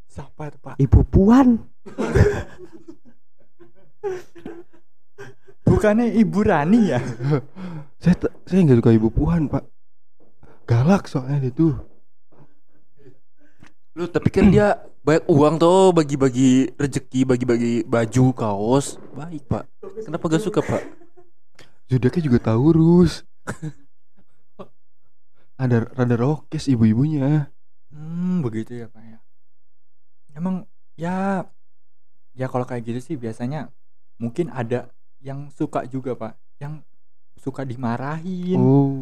[0.08, 1.60] siapa itu pak ibu Puan.
[5.66, 7.00] Bukannya Ibu Rani ya
[8.02, 8.14] Saya
[8.46, 9.64] saya nggak suka Ibu Puan Pak.
[10.66, 11.74] Galak soalnya dia tuh.
[13.96, 18.98] Lu tapi kan dia banyak uang tuh bagi-bagi rezeki, bagi-bagi baju, kaos.
[19.14, 19.64] Baik, Pak.
[20.02, 20.82] Kenapa gak suka, Pak?
[21.86, 23.22] Zodiaknya juga Taurus.
[25.56, 27.48] Ada rada rokes ibu-ibunya.
[27.88, 29.18] Hmm begitu ya pak ya
[30.36, 30.68] Emang
[31.00, 31.46] ya
[32.36, 33.72] Ya kalau kayak gitu sih biasanya
[34.16, 34.88] Mungkin ada
[35.20, 36.84] yang suka juga pak Yang
[37.36, 38.92] suka dimarahin Oh.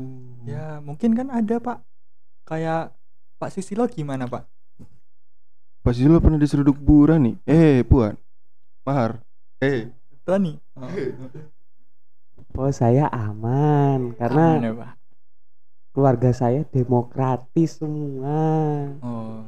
[0.45, 1.79] Ya mungkin kan ada pak
[2.45, 2.93] Kayak
[3.41, 4.45] Pak Susilo gimana pak?
[5.85, 7.37] Pas dulu pernah diseruduk Bu Rani.
[7.45, 8.17] Eh, Puan.
[8.89, 9.21] Mahar.
[9.61, 9.93] Eh.
[10.25, 10.57] Rani
[12.55, 14.93] Oh saya aman karena Aman ya, pak
[15.95, 18.41] keluarga saya demokratis semua.
[18.99, 19.47] Oh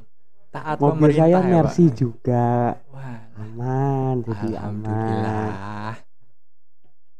[0.57, 1.97] Taat Mobil pemerintah saya ya, Mercy Pak?
[2.01, 2.49] juga
[2.89, 5.93] Wah aman, jadi aman.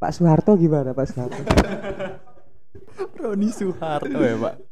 [0.01, 1.37] Pak Soeharto gimana Pak Soeharto?
[3.21, 4.57] Roni Soeharto ya pak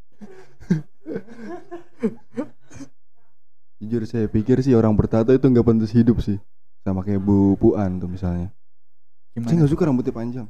[3.85, 6.41] Jujur saya pikir sih orang bertato itu nggak pantas hidup sih.
[6.81, 8.49] Sama kayak Bu Puan tuh misalnya.
[9.37, 9.49] Gimana?
[9.53, 10.49] Saya nggak suka rambutnya panjang.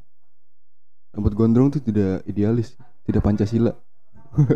[1.11, 3.75] Rambut gondrong tuh tidak idealis, tidak pancasila.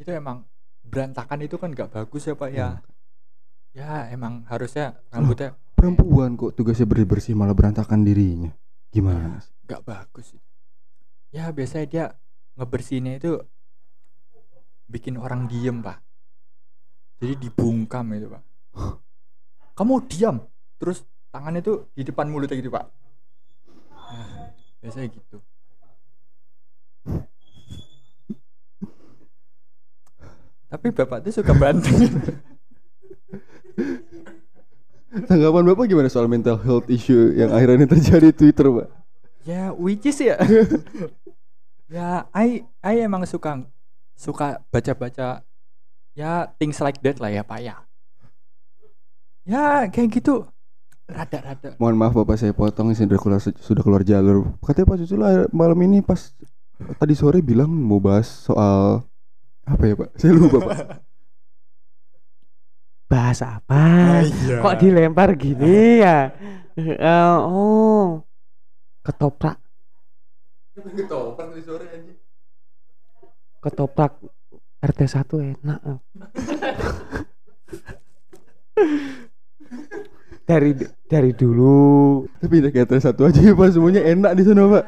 [0.00, 0.44] Itu emang
[0.90, 2.68] berantakan itu kan nggak bagus ya pak ya.
[3.70, 8.52] Ya emang harusnya rambutnya Perempuan kok tugasnya bersih bersih malah berantakan dirinya.
[8.92, 9.54] Gimana sih?
[9.70, 10.34] nggak bagus.
[11.30, 12.04] Ya biasanya dia
[12.58, 13.38] ngebersihinnya itu
[14.90, 16.02] bikin orang diem pak.
[17.22, 18.42] Jadi dibungkam itu pak.
[19.78, 20.42] Kamu diam.
[20.82, 22.90] Terus tangannya tuh di depan mulutnya gitu pak.
[23.94, 24.50] Nah,
[24.82, 25.38] biasanya gitu.
[30.80, 32.08] Tapi bapak tuh suka banting.
[35.28, 38.88] Tanggapan bapak gimana soal mental health issue yang akhirnya terjadi di Twitter, pak?
[39.44, 40.40] ya which is ya.
[41.92, 43.60] ya I I emang suka
[44.16, 45.44] suka baca-baca
[46.16, 47.76] ya things like that lah ya pak ya.
[49.44, 50.48] Ya kayak gitu.
[51.10, 51.76] Rada-rada.
[51.76, 54.56] Mohon maaf bapak saya potong sudah keluar sudah keluar jalur.
[54.64, 56.32] Katanya Pak Susilo malam ini pas
[56.96, 59.02] tadi sore bilang mau bahas soal
[59.70, 60.10] apa ya Pak?
[60.18, 60.78] Saya lupa Pak.
[63.10, 63.82] Bahas apa?
[64.22, 64.58] iya.
[64.62, 66.30] Kok dilempar gini ya?
[66.78, 68.22] Eh, oh.
[69.00, 69.56] Ketoprak,
[73.64, 74.12] ketoprak
[74.80, 75.80] RT 1 enak.
[80.50, 80.74] dari
[81.06, 84.84] dari dulu Tapi pindah ke atas satu aja ya Pak, semuanya enak di sana Pak.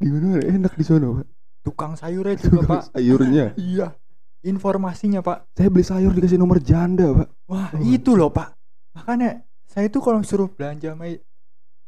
[0.00, 1.26] Di mana enak di sana Pak?
[1.60, 2.82] Tukang sayurnya juga pak.
[2.96, 3.52] Sayurnya.
[3.60, 3.92] Iya.
[4.40, 5.44] Informasinya pak.
[5.52, 7.28] Saya beli sayur dikasih nomor janda Pak.
[7.44, 7.84] Wah Oh.
[7.84, 8.56] itu loh pak.
[8.96, 11.12] Makanya saya tuh kalau suruh belanja sama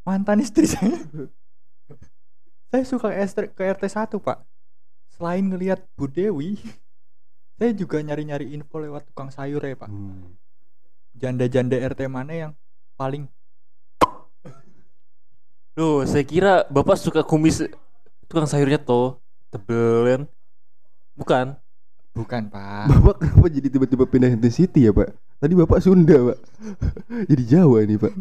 [0.04, 1.00] mantan istri saya,
[2.68, 3.08] saya suka
[3.56, 4.44] ke RT 1 pak.
[5.16, 6.60] Selain ngelihat Bu Dewi,
[7.56, 9.88] saya juga nyari-nyari info lewat tukang sayur ya pak.
[9.88, 10.36] Hmm.
[11.16, 12.52] Janda-janda RT mana yang
[13.00, 13.28] paling
[15.80, 17.64] Loh, saya kira Bapak suka kumis
[18.28, 20.22] tukang sayurnya toh tebel kan?
[21.16, 21.46] Bukan.
[22.12, 22.86] Bukan pak?
[22.92, 25.16] Bapak kenapa jadi tiba-tiba pindah intensity ya Pak?
[25.40, 26.38] Tadi Bapak Sunda Pak.
[27.30, 28.12] jadi Jawa nih Pak.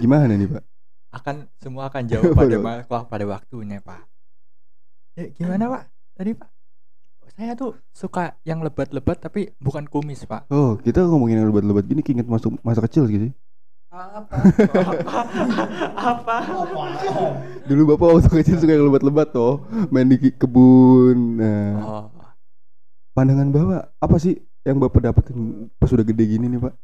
[0.00, 0.64] Gimana nih Pak?
[1.10, 2.56] Akan semua akan jawab pada
[2.86, 4.06] wah, pada waktunya pak.
[5.18, 5.82] Ya, gimana pak?
[6.14, 6.48] Tadi pak?
[7.34, 10.46] Saya tuh suka yang lebat-lebat tapi bukan kumis pak.
[10.54, 13.34] Oh, kita ngomongin yang lebat-lebat gini keinget masuk masa kecil gitu.
[15.98, 16.36] apa?
[17.66, 21.42] Dulu Bapak waktu kecil suka yang lebat-lebat toh, main di kebun.
[21.42, 22.04] Nah, Oh,
[23.12, 26.74] pandangan Bapak apa sih yang Bapak dapetin pas sudah gede gini nih, Pak?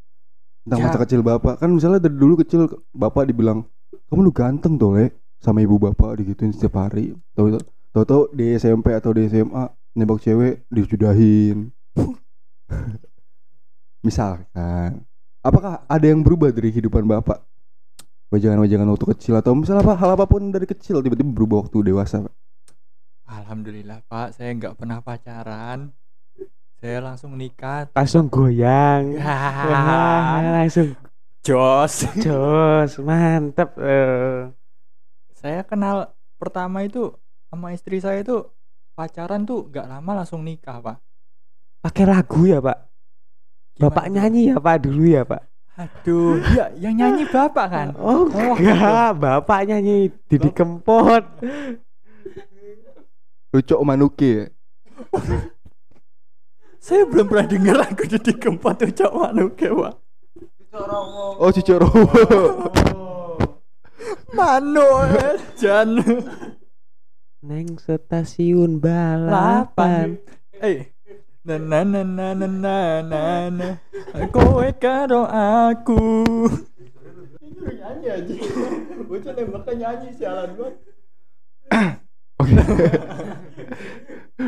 [0.67, 0.85] Tentang Ya.
[0.89, 1.61] masa kecil Bapak.
[1.61, 3.63] Kan misalnya dari dulu kecil Bapak dibilang,
[4.11, 7.13] "Kamu lu ganteng Le." Sama ibu Bapak digituin setiap hari.
[7.37, 7.61] Tahu
[7.93, 11.69] tahu di SMP atau di SMA nembak cewek disudahin.
[14.05, 15.05] Misalkan,
[15.41, 17.41] apakah ada yang berubah dari kehidupan Bapak?
[18.27, 22.27] Wajangan-wajangan waktu kecil atau misalnya apa hal apa pun dari kecil tiba-tiba berubah waktu dewasa,
[22.27, 22.33] Pak?
[23.27, 25.95] Alhamdulillah Pak, saya nggak pernah pacaran.
[26.77, 27.89] Saya langsung nikah.
[27.97, 29.17] Langsung goyang.
[29.17, 29.33] Ya,
[29.65, 30.93] Wah, langsung
[31.41, 32.05] jos.
[32.21, 33.73] jos, mantep.
[33.81, 34.53] eh.
[35.33, 37.13] Saya kenal pertama itu
[37.49, 38.45] sama istri saya itu
[38.93, 40.97] pacaran tuh nggak lama langsung nikah Pak.
[41.81, 42.77] Pakai lagu ya, Pak?
[43.77, 44.13] Bapak Gimana?
[44.13, 45.41] nyanyi ya, Pak, dulu ya, Pak?
[45.77, 47.87] Aduh, ya yang nyanyi bapak kan?
[48.01, 51.21] Oh, enggak, Bapak nyanyi Didi Kempot.
[53.53, 54.49] Lucok Manuke.
[56.87, 59.93] Saya belum pernah dengar lagu Didi Kempot tuh cok manuke Pak.
[61.35, 61.91] Oh, Cicoro.
[64.31, 64.87] Mano
[65.59, 65.99] Jan
[67.43, 70.15] Neng stasiun balapan.
[70.63, 70.95] Eh
[71.47, 72.75] na na na na na na
[73.07, 73.67] na na
[74.35, 76.27] kowe karo aku
[77.55, 78.35] nyanyi aja
[79.07, 80.75] bocah nembaknya nyanyi sialan banget
[82.37, 82.53] Oke.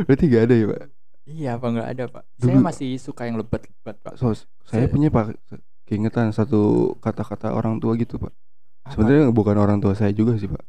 [0.05, 0.98] Berarti gak ada ya, Pak?
[1.29, 4.89] Iya apa nggak ada pak saya Dulu- masih suka yang lebat-lebat pak Sos, saya Saya-
[4.89, 5.37] punya Pak
[5.85, 8.29] keingetan satu kata-kata orang tua gitu, Pak.
[8.29, 8.89] Apa?
[8.93, 10.61] Sebenarnya bukan orang tua saya juga sih, Pak.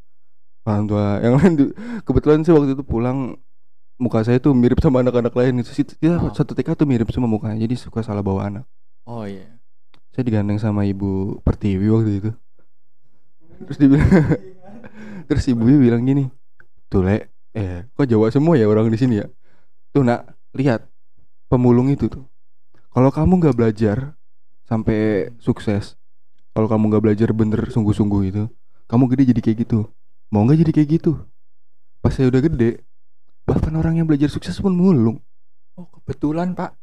[0.65, 3.37] Orang tua yang lain di- kebetulan sih waktu itu pulang
[3.97, 5.85] muka saya tuh mirip sama anak-anak lain itu sih.
[5.85, 6.33] Kita Oh.
[6.33, 7.61] satu TK tuh mirip semua mukanya.
[7.61, 8.65] Jadi suka salah bawa anak.
[9.05, 9.61] oh iya
[10.11, 12.31] Saya digandeng sama Ibu Pertiwi waktu itu.
[13.61, 14.09] Terus dia bilang
[15.29, 16.33] Terus ibunya bilang gini,
[16.89, 19.29] "Tuh, Le, eh, kok Jawa semua ya orang di sini ya?
[19.93, 20.87] Tuh, Nak, lihat
[21.51, 22.25] pemulung itu tuh.
[22.91, 23.97] Kalau kamu nggak belajar
[24.67, 25.95] sampai sukses,
[26.55, 28.45] kalau kamu nggak belajar bener sungguh-sungguh itu,
[28.91, 29.81] kamu gede jadi kayak gitu.
[30.31, 31.13] Mau nggak jadi kayak gitu?
[32.03, 32.83] Pas saya udah gede,
[33.47, 35.19] bahkan orang yang belajar sukses pun mulung.
[35.79, 36.77] oh kebetulan pak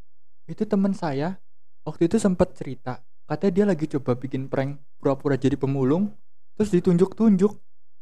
[0.48, 1.38] itu teman saya
[1.86, 6.12] waktu itu sempat cerita katanya dia lagi coba bikin prank pura-pura jadi pemulung
[6.58, 7.52] terus ditunjuk-tunjuk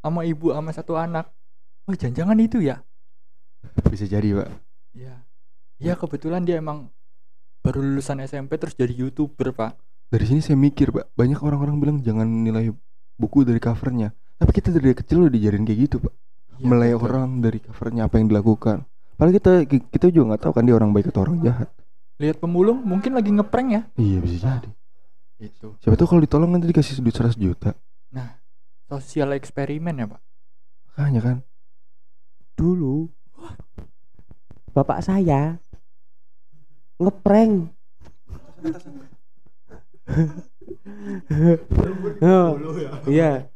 [0.02, 1.28] sama ibu sama satu anak
[1.86, 2.82] oh jangan-jangan itu ya
[3.90, 4.48] Bisa jadi, Pak.
[4.94, 5.25] Iya.
[5.76, 6.88] Iya kebetulan dia emang
[7.60, 9.76] baru lulusan SMP terus jadi youtuber pak.
[10.06, 11.18] Dari sini saya mikir, Pak.
[11.18, 12.70] Banyak orang-orang bilang jangan nilai
[13.18, 14.14] buku dari covernya.
[14.38, 16.14] Tapi kita dari kecil udah dijarin kayak gitu, Pak.
[16.62, 17.04] Menilai betul.
[17.10, 18.86] orang dari covernya apa yang dilakukan.
[19.18, 21.68] Padahal kita kita juga nggak tahu kan dia orang baik atau orang jahat.
[22.22, 23.82] Lihat pemulung mungkin lagi ngeprank ya.
[23.98, 24.70] Iya bisa jadi.
[25.42, 25.74] Itu.
[25.82, 27.74] Siapa tahu kalau ditolong nanti dikasih duit 100 juta.
[28.86, 30.20] Sosial eksperimen ya pak.
[30.92, 31.36] Makanya kan.
[32.54, 33.10] Dulu
[34.70, 35.58] bapak saya
[37.01, 37.53] ngeprank.
[42.22, 42.49] Oh,
[43.11, 43.51] iya.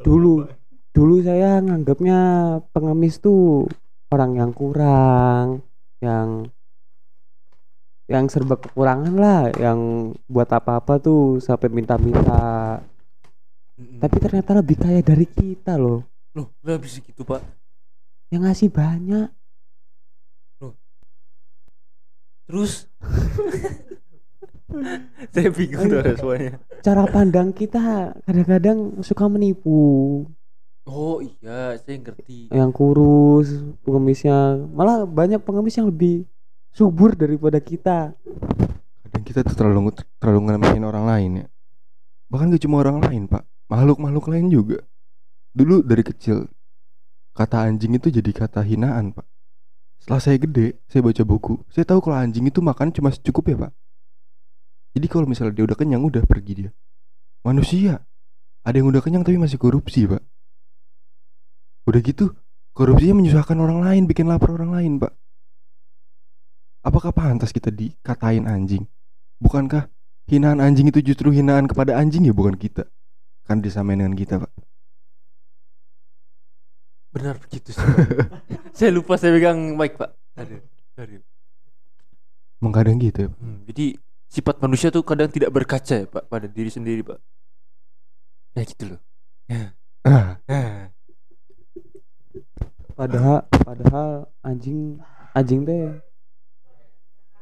[0.00, 0.48] Dulu
[0.90, 2.20] dulu saya nganggapnya
[2.74, 3.68] pengemis tuh
[4.10, 5.62] orang yang kurang,
[6.02, 6.50] yang
[8.10, 12.82] yang serba kekurangan lah, yang buat apa-apa tuh sampai minta-minta.
[13.80, 16.04] Tapi ternyata lebih kaya dari kita loh.
[16.36, 17.40] loh nggak bisa gitu pak
[18.28, 19.28] Yang ngasih banyak.
[22.50, 22.90] Terus
[25.34, 30.24] saya bingung tuh responnya Cara pandang kita kadang-kadang suka menipu.
[30.88, 33.48] oh iya saya ngerti Yang kurus,
[33.86, 36.26] pengemisnya malah banyak pengemis yang lebih
[36.74, 38.16] subur daripada kita.
[39.06, 41.46] Kadang kita tuh terlalu terlalu ngeremehin orang lain ya.
[42.30, 43.42] Bahkan gak cuma orang lain, Pak.
[43.68, 44.78] Makhluk-makhluk lain juga.
[45.50, 46.46] Dulu dari kecil
[47.34, 49.26] kata anjing itu jadi kata hinaan, Pak.
[50.00, 53.56] Setelah saya gede, saya baca buku, saya tahu kalau anjing itu makan cuma secukup ya,
[53.68, 53.72] Pak.
[54.96, 56.70] Jadi kalau misalnya dia udah kenyang, udah pergi dia.
[57.44, 58.00] Manusia,
[58.64, 60.24] ada yang udah kenyang tapi masih korupsi, Pak.
[61.84, 62.32] Udah gitu,
[62.72, 65.12] korupsinya menyusahkan orang lain, bikin lapar orang lain, Pak.
[66.80, 68.88] Apakah pantas kita dikatain anjing?
[69.36, 69.92] Bukankah
[70.32, 72.88] hinaan anjing itu justru hinaan kepada anjing ya bukan kita?
[73.44, 74.69] Kan disamain dengan kita, Pak.
[77.10, 77.82] Benar begitu sih
[78.78, 80.14] saya lupa saya pegang mic pak.
[80.38, 80.62] Aduh
[80.94, 81.22] aduh
[82.60, 83.40] Emang kadang gitu ya, Pak.
[83.40, 83.86] Hmm, jadi
[84.28, 87.16] sifat manusia tuh kadang tidak berkaca ya pak pada diri sendiri pak.
[88.52, 89.00] Ya gitu loh.
[89.48, 89.72] Ya.
[90.04, 90.92] Ah, ya.
[92.92, 95.00] Padahal padahal anjing
[95.32, 95.88] anjing teh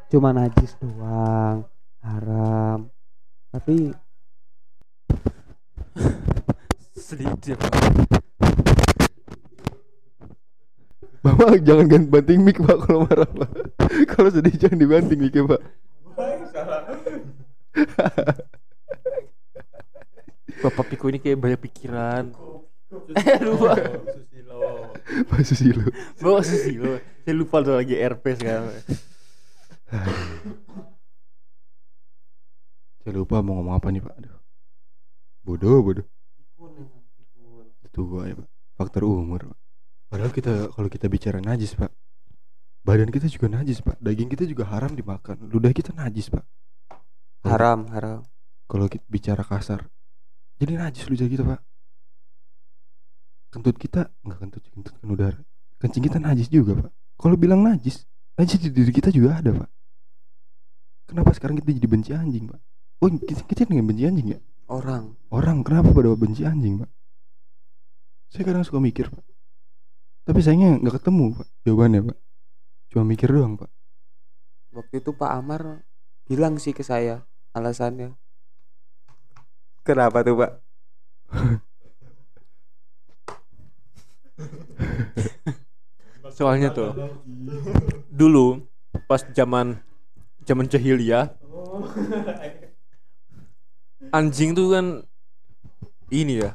[0.06, 1.66] cuma najis doang,
[1.98, 2.86] haram.
[3.50, 3.90] Tapi
[6.94, 7.74] sedih itu ya pak
[11.34, 13.50] Bapak jangan ganti banting mic, Pak, kalau marah, Pak.
[14.16, 15.60] kalau sedih jangan dibanting mic Pak.
[20.58, 22.34] bapak Piko ini kayak banyak pikiran
[23.14, 23.78] eh lupa
[25.30, 25.86] Pak Susilo.
[26.18, 28.74] bapak Susilo saya lupa tuh lagi RP sekarang
[33.08, 34.20] Saya lupa mau ngomong apa nih, Pak.
[34.20, 34.36] Aduh.
[35.40, 36.04] Bodoh, bodoh.
[37.80, 38.48] Itu gua ya, Pak.
[38.76, 39.67] Faktor umur, Pak.
[40.08, 41.92] Padahal kita kalau kita bicara najis, Pak.
[42.80, 44.00] Badan kita juga najis, Pak.
[44.00, 45.52] Daging kita juga haram dimakan.
[45.52, 46.44] Ludah kita najis, Pak.
[47.44, 48.24] haram, haram.
[48.64, 49.84] Kalau kita bicara kasar.
[50.56, 51.60] Jadi najis ludah kita, Pak.
[53.52, 55.40] Kentut kita enggak kentut, kentut kan udara.
[55.76, 56.92] Kencing kita najis juga, Pak.
[57.20, 58.08] Kalau bilang najis,
[58.40, 59.70] najis di diri kita juga ada, Pak.
[61.08, 62.60] Kenapa sekarang kita jadi benci anjing, Pak?
[63.04, 64.40] Oh, kita, kita dengan benci anjing ya?
[64.68, 65.16] Orang.
[65.28, 66.90] Orang kenapa pada benci anjing, Pak?
[68.32, 69.37] Saya kadang suka mikir, Pak.
[70.28, 71.48] Tapi sayangnya nggak ketemu, Pak.
[71.64, 72.18] Jawabannya, Pak.
[72.92, 73.72] Cuma mikir doang, Pak.
[74.76, 75.80] Waktu itu Pak Amar
[76.28, 77.24] bilang sih ke saya
[77.56, 78.12] alasannya.
[79.80, 80.52] Kenapa tuh, Pak?
[86.38, 86.94] soalnya tuh
[88.06, 88.62] dulu
[89.10, 89.74] pas zaman
[90.46, 91.34] zaman jahiliyah
[94.14, 94.86] anjing tuh kan
[96.14, 96.54] ini ya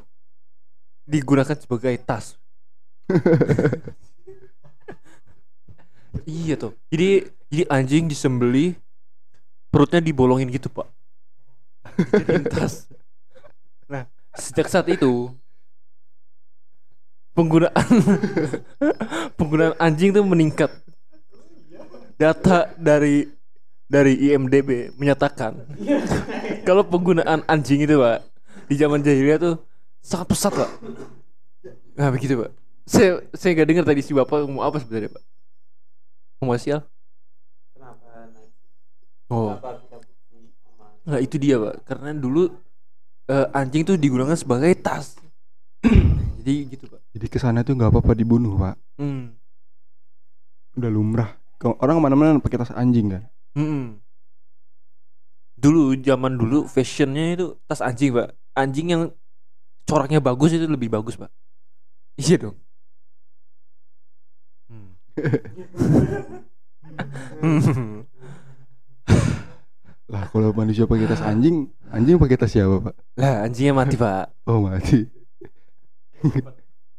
[1.04, 2.40] digunakan sebagai tas
[6.24, 8.80] iya tuh jadi jadi anjing disembeli
[9.68, 10.86] perutnya dibolongin gitu pak.
[11.94, 12.88] Dijadiin tas
[13.84, 15.28] nah sejak saat itu
[17.36, 17.74] penggunaan
[19.38, 20.72] penggunaan anjing tuh meningkat.
[22.14, 23.26] Data dari
[23.90, 25.66] dari IMDb menyatakan
[26.66, 28.22] kalau penggunaan anjing itu pak
[28.70, 29.60] di zaman jahiliyah tuh
[30.00, 30.70] sangat pesat pak.
[31.98, 35.24] Nah begitu pak saya saya nggak dengar tadi si bapak ngomong apa sebenarnya pak
[36.40, 36.80] ngomong sial
[39.30, 39.56] oh
[41.04, 42.48] nah itu dia pak karena dulu
[43.28, 45.16] eh, anjing tuh digunakan sebagai tas
[46.40, 48.74] jadi gitu pak Jadi ke sana tuh nggak apa-apa dibunuh, Pak.
[48.98, 49.38] hmm.
[50.74, 51.30] Udah lumrah.
[51.62, 53.22] Kalau orang mana-mana pakai tas anjing kan.
[53.54, 54.02] Mm-mm.
[55.54, 59.02] Dulu zaman dulu fashionnya itu tas anjing pak, anjing yang
[59.86, 61.30] coraknya bagus itu lebih bagus pak
[62.18, 62.73] iya dong Hmm.
[70.04, 72.94] Lah kalau manusia pakai tas anjing, anjing pakai tas siapa pak?
[73.16, 75.08] lah anjingnya mati pak Oh mati.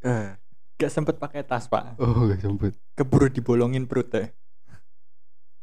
[0.02, 0.28] Eh,
[0.76, 1.96] Gak sempet pakai tas pak.
[1.96, 2.74] Oh gak sempet.
[2.92, 4.28] Keburu dibolongin perutnya.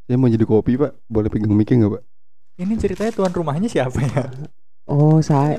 [0.04, 2.02] Saya mau jadi kopi pak, boleh pegang mic nggak pak?
[2.54, 4.24] Ini ceritanya tuan rumahnya siapa ya?
[4.84, 5.56] Oh, saya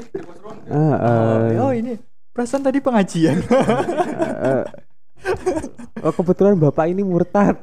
[0.66, 1.98] Eh, eh, oh ini
[2.30, 3.42] perasaan tadi pengajian.
[3.42, 4.64] eh,
[6.06, 7.58] Oh, kebetulan Bapak ini murtad.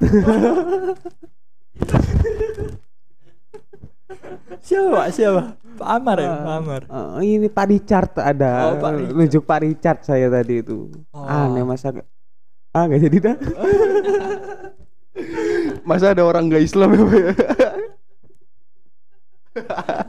[4.63, 5.11] siapa?
[5.15, 5.43] Siapa?
[5.79, 6.31] Pak Amar ya?
[6.43, 6.83] Pak Amar.
[6.87, 8.73] Eh, ini Pak Richard ada.
[8.73, 9.17] Oh, Pak Richard.
[9.17, 10.91] Nunjuk Pak Richard saya tadi itu.
[11.15, 11.27] Oh.
[11.27, 11.93] Aneh masa
[12.73, 13.37] Ah, nggak jadi dah.
[15.89, 17.21] Masa ada orang nggak Islam ya pak?
[17.21, 17.33] ya?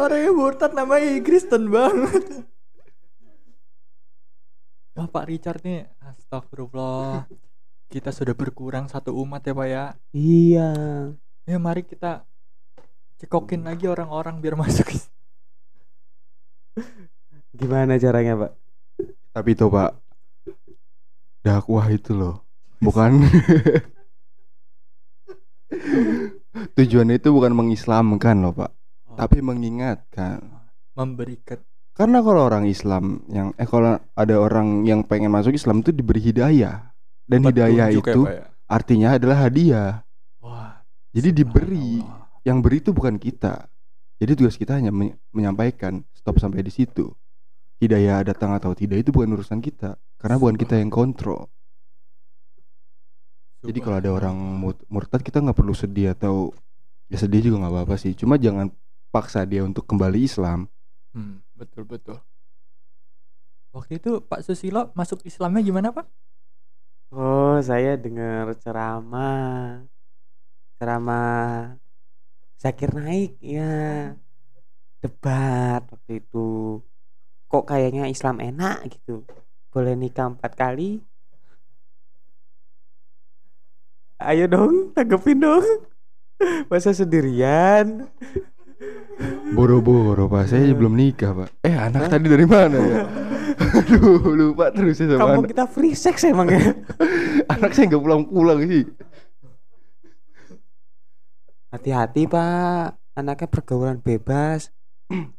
[0.00, 2.46] Orangnya murtad namanya Kristen banget.
[4.94, 7.26] Wah Pak Richard nih, astagfirullah.
[7.90, 9.84] Kita sudah berkurang satu umat ya Pak ya.
[10.14, 10.70] Iya.
[11.46, 12.26] Ya mari kita
[13.18, 14.90] cekokin lagi orang-orang biar masuk.
[17.50, 18.60] Gimana caranya, Pak?
[19.30, 19.94] Tapi itu pak,
[21.46, 22.42] dakwah itu loh,
[22.82, 23.22] bukan.
[26.74, 28.74] Tujuannya itu bukan mengislamkan loh pak,
[29.14, 30.42] tapi mengingatkan.
[30.98, 31.62] Memberikan
[32.00, 36.32] Karena kalau orang Islam yang eh kalau ada orang yang pengen masuk Islam itu diberi
[36.32, 36.96] hidayah
[37.28, 38.44] dan hidayah petunjuk ya, itu ya.
[38.64, 39.92] artinya adalah hadiah.
[40.40, 40.80] Wah,
[41.12, 42.00] Jadi diberi.
[42.00, 42.40] subhanallah.
[42.40, 43.68] Yang beri itu bukan kita.
[44.16, 47.12] Jadi tugas kita hanya men- menyampaikan stop sampai di situ.
[47.84, 51.52] Hidayah datang atau tidak itu bukan urusan kita karena bukan kita yang kontrol.
[53.60, 54.36] Jadi kalau ada orang
[54.88, 56.56] murtad kita nggak perlu sedih atau
[57.12, 58.16] ya sedih juga nggak apa-apa sih.
[58.16, 58.72] Cuma jangan
[59.12, 60.64] paksa dia untuk kembali Islam.
[61.12, 62.18] Hmm, betul betul.
[63.76, 66.06] Waktu itu Pak Susilo masuk Islamnya gimana Pak?
[67.12, 69.84] Oh, saya dengar ceramah.
[70.78, 71.76] Ceramah
[72.62, 74.14] Zakir Naik ya.
[75.02, 76.38] Debat waktu itu.
[77.50, 79.22] Kok kayaknya Islam enak gitu.
[79.70, 81.02] Boleh nikah empat kali.
[84.20, 85.64] Ayo dong, tanggepin dong.
[86.70, 88.10] Masa sendirian?
[89.52, 91.48] Boro-boro pak, saya belum nikah pak.
[91.60, 93.04] Eh anak tadi dari mana ya?
[93.76, 95.52] Aduh lupa terus ya sama Kampung anak.
[95.52, 96.62] kita free sex emang ya.
[97.52, 98.86] Anak saya nggak pulang-pulang sih.
[101.70, 102.98] Hati-hati, Pak.
[103.14, 104.70] Anaknya pergaulan bebas.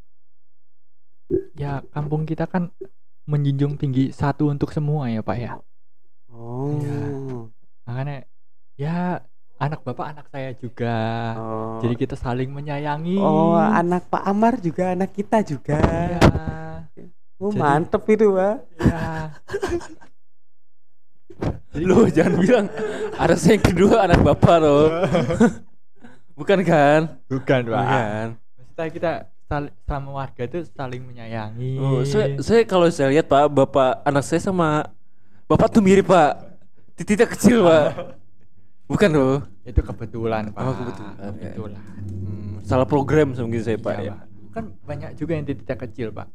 [1.56, 2.76] Ya kampung kita kan
[3.24, 5.52] menjunjung tinggi satu untuk semua ya Pak ya.
[6.28, 6.76] Oh.
[6.76, 7.00] Iya.
[7.88, 8.18] Makanya
[8.76, 9.24] ya
[9.62, 10.98] anak bapak anak saya juga.
[11.38, 11.78] Oh.
[11.86, 13.22] Jadi kita saling menyayangi.
[13.22, 15.78] Oh, anak Pak Amar juga anak kita juga.
[15.78, 16.20] Ya,
[17.42, 18.56] Oh, Jadi- mantep itu, Pak.
[18.86, 19.02] ya.
[21.74, 22.66] Lu jangan bilang
[23.18, 24.86] ada saya yang kedua anak bapak loh.
[26.38, 27.18] Bukan kan?
[27.26, 27.82] Bukan Pak.
[27.82, 28.26] Bukan.
[28.62, 29.12] Maksudnya kita
[29.90, 31.82] sama warga itu saling menyayangi.
[31.82, 34.86] Oh, saya, saya kalau saya lihat Pak, bapak anak saya sama
[35.50, 36.38] bapak tuh mirip Pak.
[36.94, 37.86] Titiknya kecil Pak.
[38.92, 39.42] Bukan loh.
[39.62, 40.62] Itu kebetulan Pak.
[40.62, 41.14] Oh, kebetulan.
[41.38, 41.82] Kebetulan.
[42.10, 44.14] Hmm, salah program gitu saya Pak Iya, ya.
[44.14, 44.26] Pak.
[44.52, 46.28] Kan banyak juga yang titik kecil Pak.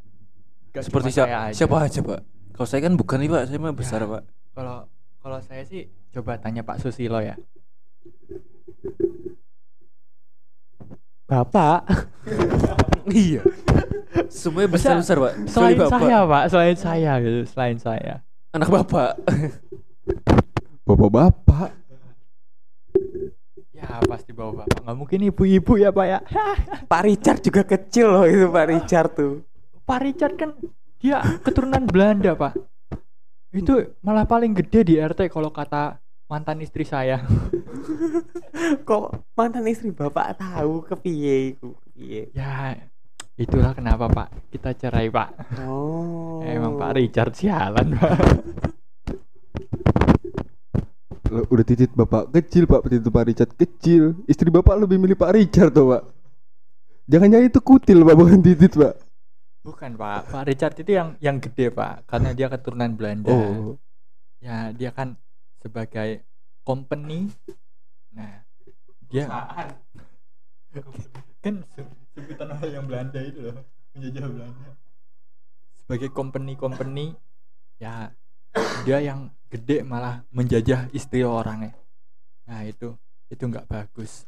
[0.73, 2.21] Gak Seperti siapa, siapa aja Pak?
[2.55, 4.09] Kalau saya kan bukan nih Pak, saya mah besar Ya.
[4.09, 4.23] Pak.
[4.55, 4.77] Kalau
[5.21, 7.35] kalau saya sih coba tanya Pak Susilo ya.
[11.27, 11.83] Bapak.
[13.11, 13.43] iya.
[14.31, 15.33] Semuanya besar Masa besar Pak.
[15.35, 15.99] Kecuali Selain bapak.
[16.01, 18.15] saya Pak, selain saya gitu, selain saya.
[18.55, 19.11] Anak bapak.
[20.87, 21.69] Bapak-bapak.
[23.87, 24.83] Ya pasti bawa bapak.
[24.83, 26.19] Nggak mungkin ibu-ibu ya Pak ya.
[26.91, 29.47] Pak Richard juga kecil loh itu Pak Richard tuh.
[29.87, 30.51] Pak Richard kan
[30.99, 32.59] dia keturunan Belanda Pak.
[33.55, 37.23] Itu malah paling gede di RT kalau kata mantan istri saya.
[38.89, 41.71] Kok mantan istri Bapak tahu kepiye iku?
[41.87, 42.35] Kepiye?
[42.35, 42.75] ya
[43.37, 45.61] itulah kenapa Pak kita cerai Pak.
[45.63, 46.43] Oh.
[46.43, 48.19] Emang Pak Richard sialan Pak.
[51.27, 54.15] Udah titit bapak kecil pak, titit Pak Richard kecil.
[54.31, 56.03] Istri bapak lebih milih Pak Richard tuh pak.
[57.07, 58.95] Jangan-jangan itu kutil pak, bukan titit pak.
[59.67, 63.35] Bukan Pak, Pak Richard itu yang yang gede Pak, karena dia keturunan Belanda.
[63.35, 63.75] Oh,
[64.39, 65.19] Ya dia kan
[65.59, 66.23] sebagai
[66.63, 67.35] company.
[68.15, 68.47] Nah
[69.11, 69.27] dia
[71.43, 73.59] kan se- sebutan orang yang Belanda itu loh
[73.91, 74.71] penjajah Belanda.
[75.83, 77.19] Sebagai company-company
[77.83, 78.15] ya
[78.87, 81.75] dia yang gede malah menjajah istri orang ya.
[82.47, 82.95] Nah itu
[83.31, 84.27] itu nggak bagus.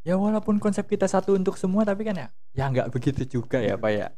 [0.00, 3.76] Ya walaupun konsep kita satu untuk semua tapi kan ya ya nggak begitu juga ya
[3.76, 4.08] pak ya.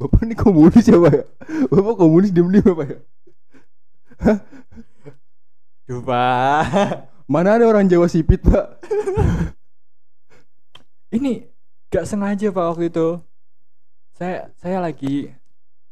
[0.00, 1.24] Bapak ini komunis ya pak ya?
[1.68, 2.98] Bapak komunis diem-diem ya pak ya?
[5.88, 6.64] Duh pak
[7.30, 8.80] Mana ada orang Jawa sipit pak?
[11.16, 11.48] Ini
[11.88, 13.18] gak sengaja pak waktu itu
[14.14, 15.32] Saya saya lagi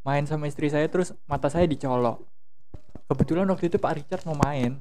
[0.04, 2.27] main sama istri saya terus mata saya dicolok
[3.08, 4.76] Kebetulan waktu itu Pak Richard mau main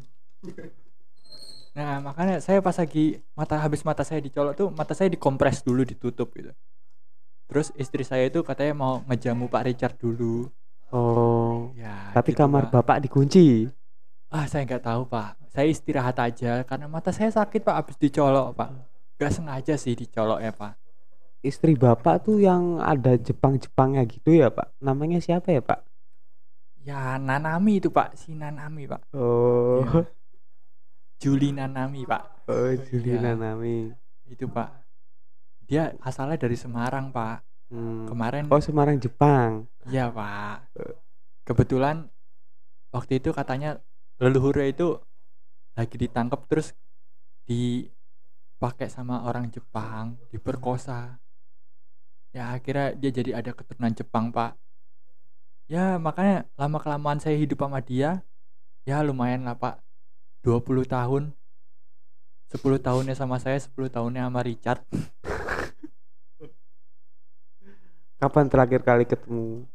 [1.78, 5.86] Nah makanya saya pas lagi mata habis mata saya dicolok tuh mata saya dikompres dulu
[5.88, 6.52] ditutup gitu
[7.48, 10.52] Terus istri saya itu katanya mau ngejamu Pak Richard dulu
[10.88, 11.76] Oh.
[11.76, 12.80] Ya Tapi gitu, kamar Pak.
[12.80, 13.68] bapak dikunci.
[14.32, 15.36] Ah saya nggak tahu pak.
[15.52, 17.76] Saya istirahat aja karena mata saya sakit pak.
[17.76, 18.72] Habis dicolok pak.
[19.20, 20.80] Gak sengaja sih dicolok ya pak.
[21.44, 24.72] Istri bapak tuh yang ada Jepang-Jepangnya gitu ya pak.
[24.80, 25.84] Namanya siapa ya pak?
[26.88, 28.16] Ya Nanami itu pak.
[28.16, 29.12] Si Nanami pak.
[29.12, 29.84] Oh.
[29.84, 30.08] Iya.
[31.20, 32.48] Juli Nanami pak.
[32.48, 33.36] Oh, Juliana Iya.
[33.36, 33.92] Nami.
[34.32, 34.72] Itu pak.
[35.68, 37.44] Dia asalnya dari Semarang pak.
[37.68, 38.08] Hmm.
[38.08, 38.48] Kemarin.
[38.48, 39.68] Oh, Semarang Jepang.
[39.92, 40.72] Iya pak.
[41.44, 42.08] Kebetulan
[42.96, 43.84] waktu itu katanya
[44.24, 44.96] leluhurnya itu
[45.76, 46.72] lagi ditangkap terus
[47.44, 51.20] dipakai sama orang Jepang, diperkosa.
[52.32, 54.56] Ya akhirnya dia jadi ada keturunan Jepang pak.
[55.68, 58.24] Ya makanya lama kelamaan saya hidup sama dia,
[58.88, 59.84] ya lumayan lah pak.
[60.48, 61.36] 20 tahun.
[62.48, 64.80] 10 tahunnya sama saya, 10 tahunnya sama Richard.
[68.24, 69.68] Kapan terakhir kali ketemu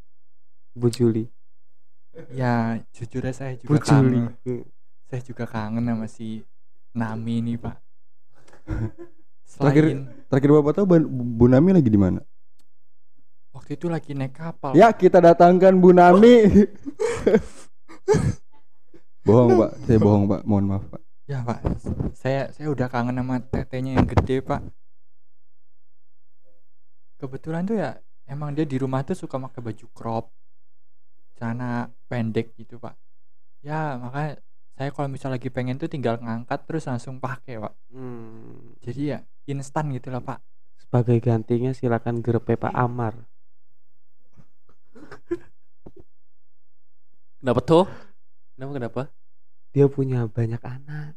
[0.72, 1.28] Bu Juli?
[2.32, 4.24] Ya jujurnya saya Bu juga Juli.
[4.24, 4.64] kangen.
[5.12, 6.40] Saya juga kangen sama si
[6.96, 7.76] Nami ini pak.
[9.44, 12.24] Terakhir- Selain Terakhir bapak tahu Bu Nami lagi di mana?
[13.52, 14.72] Waktu itu lagi naik kapal.
[14.72, 16.36] Ya kita datangkan Bu Nami.
[19.26, 21.02] bohong pak, saya bohong pak, mohon maaf pak.
[21.30, 21.62] Ya pak,
[22.18, 24.60] saya saya udah kangen sama tetenya yang gede pak.
[27.22, 30.26] Kebetulan tuh ya emang dia di rumah tuh suka pakai baju crop,
[31.38, 32.98] celana pendek gitu pak.
[33.62, 34.42] Ya makanya
[34.74, 37.74] saya kalau misal lagi pengen tuh tinggal ngangkat terus langsung pakai pak.
[37.94, 38.74] Hmm.
[38.82, 40.42] Jadi ya instan gitu lah pak.
[40.82, 43.31] Sebagai gantinya silakan grepe Pak Amar.
[47.42, 47.86] Kenapa tuh?
[48.54, 49.02] Kenapa kenapa?
[49.72, 51.16] Dia punya banyak anak.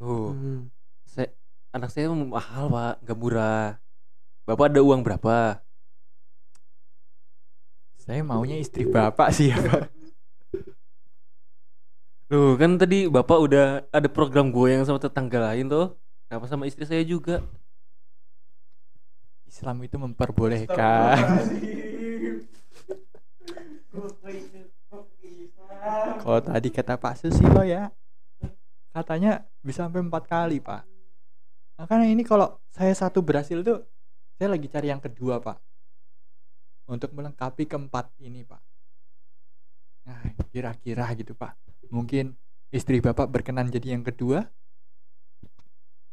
[0.00, 0.70] Oh, Hmm.
[1.06, 1.30] saya
[1.74, 3.78] anak saya mahal pak, nggak murah.
[4.44, 5.64] Bapak ada uang berapa?
[8.00, 9.88] Saya maunya istri bapak sih ya pak.
[12.28, 15.96] Loh kan tadi bapak udah ada program goyang sama tetangga lain tuh.
[16.28, 17.40] Kenapa sama istri saya juga?
[19.48, 21.16] Islam itu memperbolehkan.
[26.24, 27.94] Kalau tadi kata Pak Susilo ya,
[28.90, 30.82] katanya bisa sampai empat kali Pak.
[31.78, 33.86] Makanya ini kalau saya satu berhasil tuh,
[34.34, 35.58] saya lagi cari yang kedua Pak.
[36.90, 38.62] Untuk melengkapi keempat ini Pak.
[40.10, 40.20] Nah
[40.50, 41.54] kira-kira gitu Pak.
[41.94, 42.34] Mungkin
[42.74, 44.42] istri Bapak berkenan jadi yang kedua?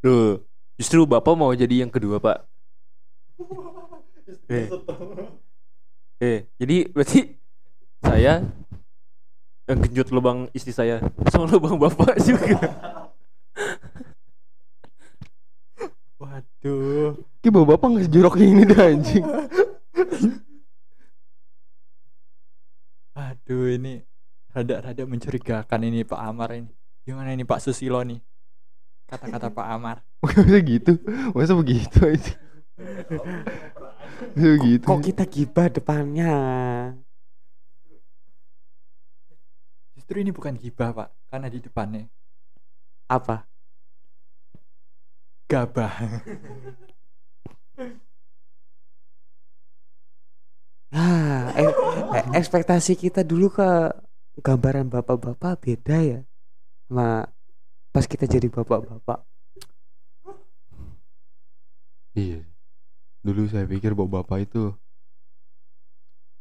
[0.02, 0.42] Loh,
[0.82, 2.38] justru bapak mau jadi yang kedua pak.
[4.48, 4.68] Eh.
[6.24, 7.36] Eh, jadi berarti
[8.02, 8.44] saya
[9.70, 11.00] yang genjot lubang istri saya
[11.32, 12.60] sama lubang bapak juga.
[16.20, 17.16] Waduh.
[17.40, 19.26] Ki bapak bapak nggak sejorok ini dah anjing.
[23.18, 24.04] Aduh ini
[24.52, 26.70] rada-rada mencurigakan ini Pak Amar ini.
[27.08, 28.22] Gimana ini Pak Susilo nih?
[29.10, 30.06] Kata-kata Pak Amar.
[30.22, 31.02] Masa gitu?
[31.34, 32.40] Masa begitu anjing?
[34.36, 34.86] Masa begitu?
[34.86, 36.34] Kok kita gibah depannya?
[39.96, 42.08] Justru ini bukan gibah Pak, karena di depannya
[43.12, 43.52] Apa?
[45.52, 45.94] gabah.
[50.92, 51.72] Ah, eh,
[52.20, 53.64] eh, ekspektasi kita dulu ke
[54.44, 56.20] gambaran bapak-bapak beda ya
[56.92, 57.32] sama
[57.96, 59.24] pas kita jadi bapak-bapak.
[62.12, 62.44] Iya.
[63.24, 64.76] Dulu saya pikir bahwa bapak itu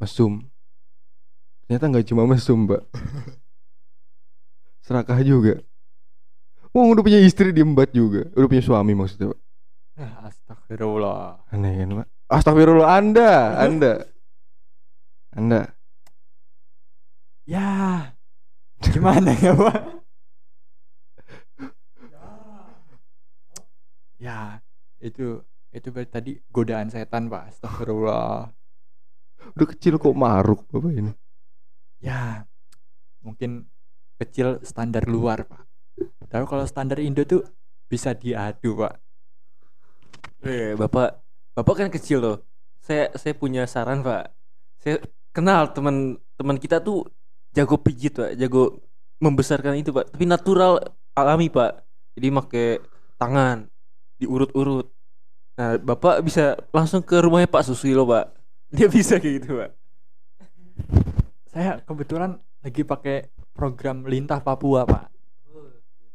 [0.03, 0.50] mesum.
[1.71, 2.83] Ternyata nggak cuma mesum, Mbak.
[4.83, 5.63] Serakah juga.
[6.75, 8.27] Wah, udah punya istri diembat juga.
[8.35, 9.41] Udah punya suami maksudnya, Pak.
[10.03, 11.47] Ah, Astagfirullah.
[11.55, 12.09] Aneh kan, Pak?
[12.27, 13.93] Astagfirullah Anda, Anda.
[15.31, 15.71] Anda.
[17.47, 17.71] Ya.
[18.83, 19.79] Gimana ya Pak?
[24.19, 24.59] Ya,
[24.99, 27.55] itu itu berarti tadi godaan setan Pak.
[27.55, 28.51] Astagfirullah.
[29.55, 31.15] Udah kecil kok maruk Bapak ini.
[32.01, 32.49] Ya,
[33.21, 33.69] mungkin
[34.17, 35.63] kecil standar luar Pak.
[36.29, 37.45] Tapi kalau standar Indo tuh
[37.89, 38.95] bisa diadu Pak.
[40.41, 41.21] Eh, bapak,
[41.53, 42.37] bapak kan kecil loh.
[42.81, 44.33] Saya saya punya saran pak.
[44.81, 44.97] saya
[45.37, 47.05] kenal teman teman kita tuh
[47.53, 48.81] jago pijit pak jago
[49.21, 50.81] membesarkan itu pak tapi natural
[51.13, 51.85] alami pak
[52.17, 52.69] jadi pakai
[53.21, 53.69] tangan
[54.17, 54.89] diurut-urut
[55.59, 58.33] nah bapak bisa langsung ke rumahnya Pak Susilo pak
[58.73, 59.71] dia bisa kayak gitu pak
[61.51, 65.11] Saya kebetulan lagi pakai program Lintah Papua, Pak.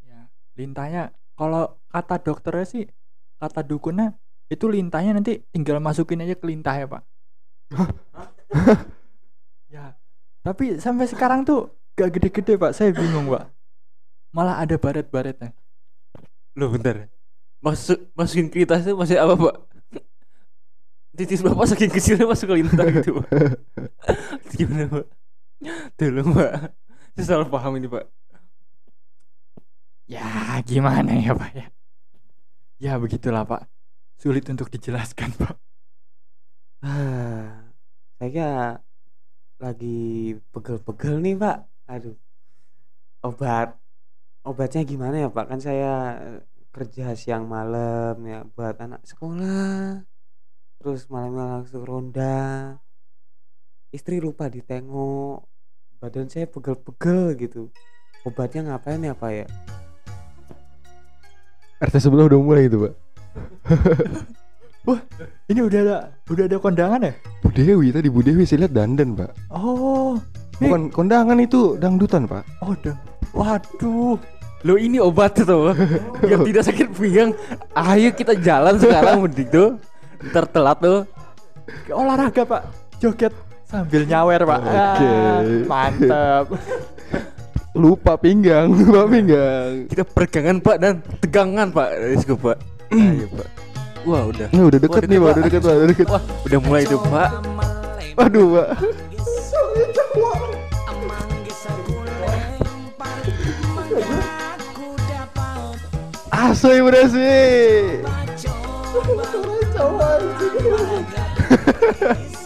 [0.07, 2.83] Ya, lintahnya kalau kata dokternya sih,
[3.43, 4.15] kata dukunnya
[4.47, 7.03] itu lintahnya nanti tinggal masukin aja ke lintah ya, Pak.
[9.75, 9.85] ya.
[10.39, 11.67] Tapi sampai sekarang tuh
[11.99, 12.71] gak gede-gede, Pak.
[12.71, 13.51] Saya bingung, Pak.
[14.31, 15.51] Malah ada baret-baretnya.
[16.55, 17.11] Loh bentar
[17.59, 19.55] Masuk masukin ke lintah itu masih apa pak?
[21.15, 23.27] Titis bapak saking kecilnya masuk ke lintah gitu pak
[24.59, 25.24] Gimana pak?
[25.97, 26.51] Tolong pak
[27.15, 28.05] Saya salah paham ini pak
[30.05, 30.21] Ya,
[30.69, 31.65] gimana ya, Pak ya?
[32.77, 33.65] Ya, begitulah, Pak.
[34.21, 35.57] Sulit untuk dijelaskan, Pak.
[36.85, 37.73] Ah,
[38.19, 38.45] saya
[39.63, 39.87] lagi
[40.51, 41.55] pegel-pegel nih pak
[41.93, 42.15] aduh
[43.27, 43.67] obat
[44.49, 45.87] obatnya gimana ya pak kan saya
[46.25, 46.39] eh,
[46.75, 50.05] kerja siang malam ya buat anak sekolah
[50.79, 52.23] terus malamnya langsung ronda
[53.95, 55.47] istri lupa ditengok
[56.03, 57.71] badan saya pegel-pegel gitu.
[58.27, 59.45] Obatnya ngapain ya pak ya?
[61.79, 62.93] RT sebelah udah mulai itu pak?
[65.49, 65.97] Ini udah ada
[66.29, 67.13] udah ada kondangan ya?
[67.41, 69.31] Bu Dewi tadi Bu Dewi saya lihat dandan pak.
[69.49, 70.19] Oh,
[70.59, 72.43] Bukan kondangan itu dangdutan pak.
[72.59, 72.95] Oh, udah.
[73.31, 74.19] Waduh.
[74.65, 75.77] Lo ini obat tuh
[76.25, 77.31] Yang tidak sakit pinggang.
[77.77, 79.69] Ayo kita jalan sekarang mending tuh
[80.25, 81.05] Ntar telat tuh
[81.93, 82.61] Olahraga, Pak.
[82.97, 83.33] Joget
[83.75, 84.59] sambil nyawer, Pak.
[84.63, 85.09] Oke.
[85.11, 86.45] Ah, mantep.
[87.75, 89.91] Lupa pinggang Lupa pinggang.
[89.91, 91.91] Kita peregangan pak dan tegangan pak.
[92.23, 92.55] Go pak.
[92.87, 93.47] Ayo pak.
[94.07, 94.47] Wah udah.
[94.47, 96.07] Ini udah deket Wah, nih pak Udah deket pak Udah deket.
[96.07, 97.29] Wah udah mulai tuh pak.
[98.15, 98.67] Waduh pak.
[106.31, 108.05] Asoy berhasil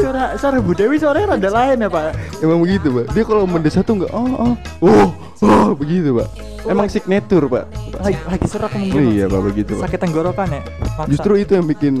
[0.00, 2.08] Suara suara Bu Dewi suaranya rada lain ya, Pak.
[2.40, 5.08] Emang begitu pak Dia kalau mendesah tuh nggak Oh oh Oh
[5.44, 6.28] oh begitu pak
[6.64, 7.64] Emang signature pak
[8.00, 9.12] Lagi, lagi serak Oh mungkin.
[9.12, 10.60] iya pak begitu pak Sakit tenggorokan ya?
[10.96, 11.10] Maksa.
[11.12, 11.94] Justru itu yang bikin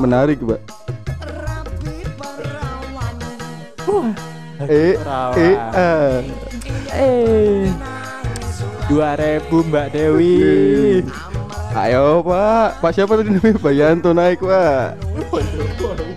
[0.00, 0.60] menarik pak
[3.84, 4.08] Wah,
[4.62, 4.94] Eh
[5.36, 5.56] eh
[6.94, 7.66] eh.
[8.86, 11.00] 2000 Mbak Dewi.
[11.72, 12.84] Ayo pak.
[12.84, 13.56] Pak siapa tadi namanya?
[13.56, 15.00] Pak Yanto naik pak.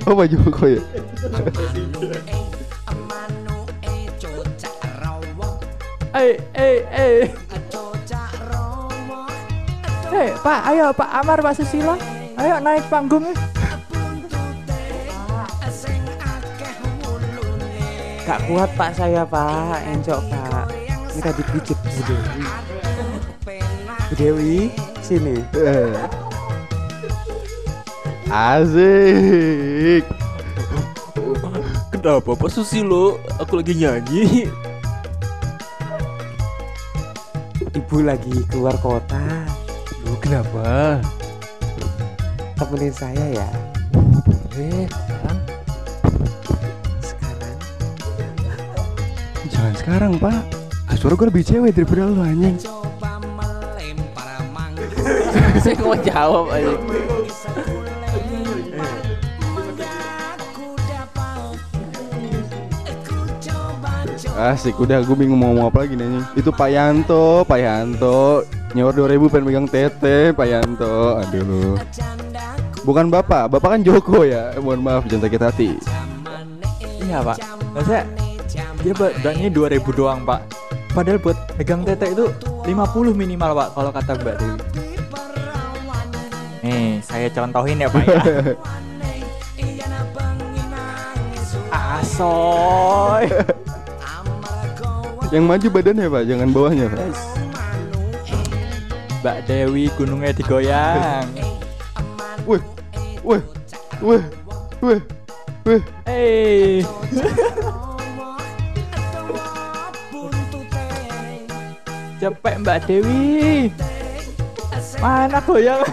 [0.05, 0.81] Oh Pak Joko ya?
[6.15, 7.19] Eh, eh, eh.
[10.15, 11.99] Eh, Pak, ayo Pak Amar, Pak Susilo.
[12.39, 13.35] Ayo naik panggung.
[18.25, 19.79] gak kuat pak saya pak.
[19.85, 20.65] Encok pak.
[21.13, 22.43] Minta dipijit Bu Dewi.
[24.09, 24.59] Bu Dewi
[25.05, 25.37] sini.
[25.53, 25.93] Eh.
[28.25, 30.01] Asik.
[31.93, 34.49] Kenapa Pak Susilo Aku lagi nyanyi.
[37.69, 39.45] Ibu lagi keluar kota.
[40.01, 40.97] Lu kenapa?
[42.57, 43.49] Temenin saya ya.
[44.57, 44.89] Eh
[45.21, 45.37] kan
[47.05, 47.57] sekarang?
[49.53, 50.41] Jangan sekarang pak.
[50.89, 52.57] Ah, Suara gue lebih cewek daripada lu anjing
[55.59, 56.71] Saya mau jawab aja
[64.35, 66.23] Asik udah gue bingung mau ngomong apa lagi nih.
[66.35, 68.43] Itu Pak Yanto Pak Yanto
[68.75, 71.79] Nyawa 2000 pengen megang tete Pak Yanto Aduh
[72.83, 75.69] Bukan bapak Bapak kan Joko ya Mohon maaf jangan sakit hati
[77.05, 77.37] Iya, Pak.
[77.71, 78.03] Maksudnya
[78.81, 80.41] dia berani 2000 doang, Pak.
[80.91, 82.25] Padahal buat pegang tete itu
[82.65, 84.74] 50 minimal, Pak, kalau kata Mbak Dewi.
[86.65, 88.21] Nih, saya contohin ya, Pak ya.
[91.75, 93.29] Asoy.
[95.33, 97.01] Yang maju badannya pak Jangan bawahnya pak
[99.25, 101.25] Mbak Dewi gunungnya digoyang.
[102.45, 102.61] Wih
[103.25, 103.41] Wih
[104.05, 104.21] Wih
[104.85, 105.01] Wih
[105.65, 106.85] Wih Eh.
[112.21, 113.73] Cepet Mbak Dewi.
[115.05, 115.85] Mana goyang?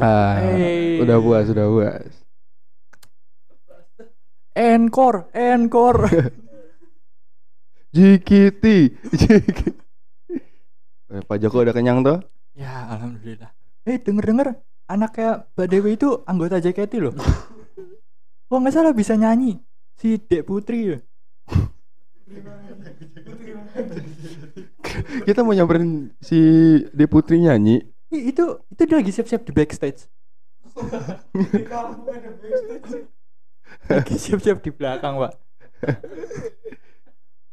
[0.00, 1.04] Ah, Hey.
[1.04, 2.12] udah puas, udah puas.
[4.56, 6.08] Encore, encore.
[7.94, 8.64] JKT,
[9.20, 9.83] JKT.
[11.14, 12.18] Eh, Pak Joko udah kenyang tuh?
[12.58, 13.54] ya, alhamdulillah.
[13.86, 14.58] Eh, denger-denger
[14.90, 17.14] anaknya Mbak Dewi itu anggota JKT loh.
[18.50, 19.62] Wah, nggak salah bisa nyanyi.
[19.94, 20.98] Si Dek Putri ya.
[25.26, 26.38] Kita mau nyamperin si
[26.90, 27.78] De Putri nyanyi.
[28.10, 30.10] Itu itu dia lagi siap-siap di backstage.
[33.90, 35.32] lagi siap-siap di belakang, Pak.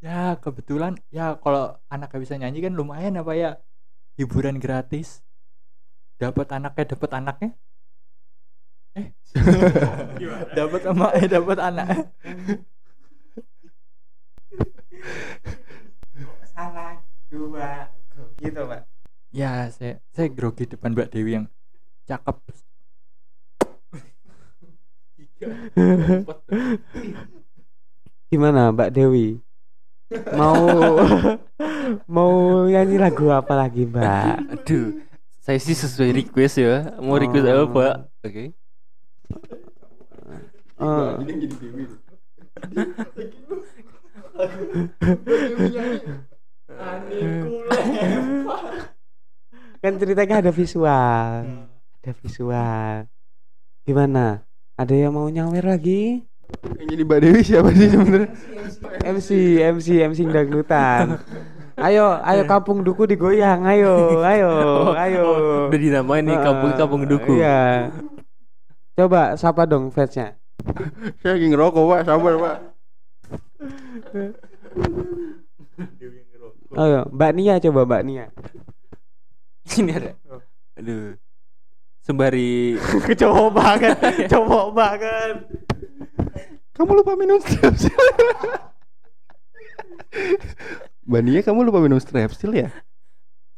[0.02, 3.50] Ya, kebetulan ya kalau anaknya bisa nyanyi kan lumayan apa ya?
[4.18, 5.24] Hiburan gratis.
[6.22, 7.50] Dapat anaknya, dapat anaknya.
[8.92, 9.08] Eh.
[10.58, 11.88] dapat sama eh dapat anak.
[16.52, 17.00] Salah
[17.32, 17.88] dua
[18.44, 18.82] gitu pak.
[19.32, 21.48] Ya, saya saya grogi depan Mbak Dewi yang
[22.04, 22.36] cakep.
[28.28, 29.40] Gimana Mbak Dewi?
[30.36, 30.60] Mau
[32.16, 32.32] mau
[32.68, 34.60] nyanyi lagu apa lagi Mbak?
[34.60, 35.00] Aduh,
[35.40, 37.00] saya sih sesuai request ya.
[37.00, 37.68] Mau request apa, Oh.
[37.72, 37.96] Pak?
[38.28, 38.46] Oke.
[40.82, 41.12] Eh,
[49.82, 51.32] kan ceritanya ada visual,
[52.02, 52.96] ada visual.
[53.82, 54.46] Gimana?
[54.78, 56.26] Ada yang mau nyawer lagi?
[56.78, 58.30] Yang jadi Mbak Dewi siapa sih sebenarnya?
[59.06, 59.30] MC,
[59.62, 61.22] MC, MC dangdutan.
[61.82, 64.50] Ayo, ayo kampung duku digoyang, ayo, ayo,
[64.94, 65.24] ayo.
[65.72, 67.42] Udah dinamain nih kampung kampung duku.
[67.42, 67.90] Iya.
[68.94, 70.38] Coba sapa dong fansnya.
[71.24, 72.02] Saya lagi ngerokok, Pak.
[72.06, 72.58] Sabar, Pak.
[76.78, 78.26] Ayo, Mbak Nia coba Mbak Nia.
[79.80, 80.12] Ini ada.
[80.78, 81.16] Aduh.
[82.02, 82.82] Sembari
[83.22, 85.36] Cowok banget, cowok banget.
[86.72, 87.92] Kamu lupa minum strepsil.
[91.04, 92.70] Mbak Nia, kamu lupa minum strepsil ya?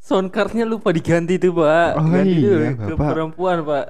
[0.04, 1.90] soundcardnya lupa diganti tuh, Pak.
[1.96, 3.10] Oh, Ganti iya, dulu ke Bapak.
[3.16, 3.86] perempuan, Pak.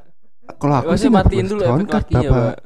[0.61, 2.45] Kalau aku sih matiin dulu efek soundcard, lakinya, Bapak.
[2.53, 2.57] Pak.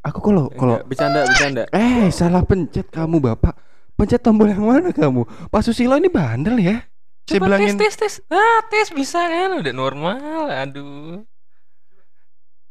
[0.00, 1.62] Aku kalau kalau Enggak, bercanda, bercanda.
[1.70, 3.54] eh salah pencet kamu, Bapak.
[3.94, 5.22] Pencet tombol yang mana kamu?
[5.46, 6.82] Pak Susilo ini bandel ya.
[7.28, 8.32] Saya Coba bilangin tes, tes, tes.
[8.32, 9.60] Ah, tes bisa kan?
[9.60, 10.18] Udah normal.
[10.50, 11.22] Aduh.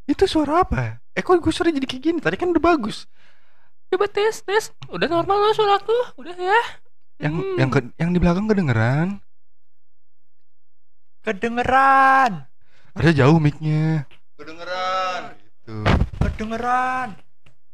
[0.10, 0.97] Itu suara apa?
[1.14, 2.20] Eh kok gue suara jadi kayak gini?
[2.20, 3.05] Tadi kan udah bagus.
[3.89, 4.74] Coba tes, tes.
[4.89, 5.93] Udah normal loh suaraku.
[6.18, 6.62] Udah ya.
[7.22, 7.55] Yang Hmm.
[7.57, 9.22] yang ke- yang di belakang kedengeran.
[11.22, 12.47] Kedengeran.
[12.95, 14.07] Ada jauh mic-nya.
[14.34, 15.22] Kedengeran.
[15.38, 15.78] Gitu.
[16.18, 17.07] Kedengeran.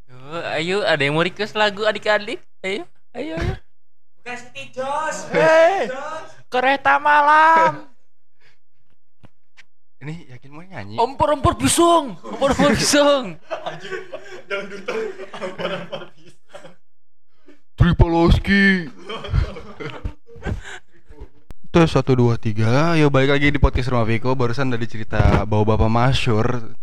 [0.06, 0.18] Yo,
[0.52, 2.42] ayo, ada yang mau request lagu adik-adik?
[2.60, 2.84] Ayo,
[3.14, 3.56] ayo, ayo.
[5.30, 5.86] Hei,
[6.50, 7.86] kereta malam.
[10.06, 11.02] Ini yakin mau nyanyi?
[11.02, 12.14] Ompor-ompor bisung.
[12.22, 13.42] Ompor-ompor bisung.
[17.74, 18.86] Tripoloski.
[21.74, 22.94] Tes satu dua tiga.
[22.94, 24.38] Yo balik lagi di podcast Rumah Viko.
[24.38, 26.78] Barusan dari cerita bawa bapak masyur.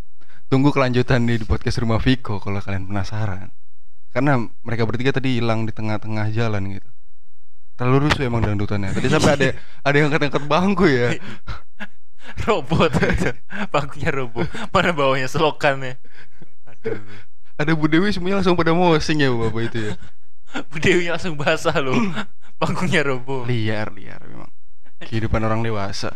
[0.51, 3.55] Tunggu kelanjutan nih di podcast Rumah Viko kalau kalian penasaran.
[4.11, 6.91] Karena mereka bertiga tadi hilang di tengah-tengah jalan gitu.
[7.79, 8.99] Terlalu rusuh emang dangdutannya.
[8.99, 9.49] Tadi sampai ada
[9.87, 11.15] ada yang angkat-angkat bangku ya.
[12.47, 12.91] Robot.
[13.75, 14.47] Bangkunya robot.
[14.71, 15.99] Mana bawahnya selokannya?
[16.67, 17.03] Aduh.
[17.61, 19.93] Ada Bu Dewi semuanya langsung pada mosing ya bapak itu ya.
[20.71, 21.95] Bu Dewi langsung basah loh.
[22.61, 23.43] Bangkunya roboh.
[23.47, 24.51] Liar liar memang.
[25.03, 26.15] Kehidupan orang dewasa.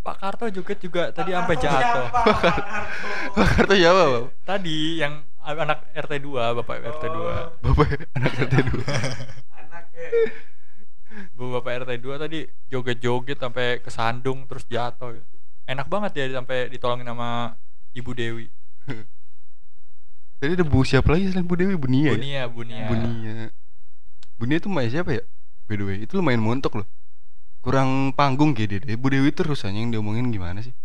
[0.00, 2.06] Pak Karto juga juga tadi sampai jatuh.
[3.34, 4.32] Pak Karto siapa bapak?
[4.46, 7.62] Tadi yang anak RT 2, Bapak RT 2.
[7.62, 7.88] Bapak
[8.18, 8.82] anak RT dulu.
[8.82, 10.55] Bu
[11.36, 12.38] Bapak RT 2 tadi
[12.68, 15.16] joget-joget sampai kesandung terus jatuh.
[15.66, 17.54] Enak banget ya sampai ditolongin sama
[17.94, 18.46] Ibu Dewi.
[20.36, 21.74] Tadi ada Bu siapa lagi selain Bu Dewi?
[21.80, 22.12] Bu Nia ya?
[22.12, 22.86] Bunia, Bunia.
[22.86, 23.48] Bu Nia.
[24.36, 25.24] Bu Nia itu main siapa ya?
[25.64, 26.86] By the way, itu lumayan montok loh.
[27.64, 29.00] Kurang panggung kayak dia deh.
[29.00, 30.76] Bu Dewi terus aja yang diomongin gimana sih?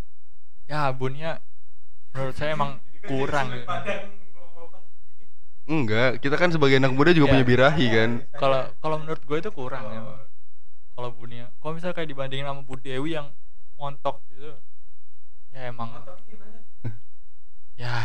[0.66, 1.38] Ya, Bunia
[2.16, 3.52] menurut saya emang kurang.
[3.52, 3.66] gitu.
[5.62, 7.32] Enggak, kita kan sebagai anak muda juga Ya.
[7.38, 8.10] punya birahi kan.
[8.34, 10.00] Kalau kalau menurut gue itu kurang ya.
[10.92, 11.48] Kalau Bunia.
[11.62, 13.30] Kalau misalnya kayak dibandingin sama Bu Dewi yang
[13.78, 14.52] montok gitu.
[15.54, 15.90] Ya emang.
[17.72, 17.98] Ya,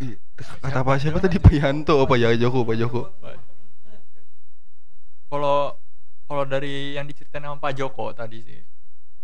[0.00, 0.16] Ih,
[0.64, 1.92] Kata apa siapa tadi Pak Yanto?
[2.00, 3.00] Oh, Pak Joko, Pak Joko.
[5.30, 5.76] kalau
[6.26, 8.60] kalau dari yang diceritain sama Pak Joko tadi sih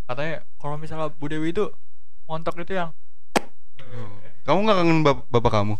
[0.06, 1.66] katanya kalau misalnya Bu Dewi itu
[2.30, 2.90] montok itu yang
[4.46, 5.74] Kamu nggak kangen bap- bapak kamu?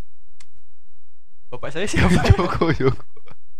[1.56, 3.02] Bapak saya siapa Joko, Joko.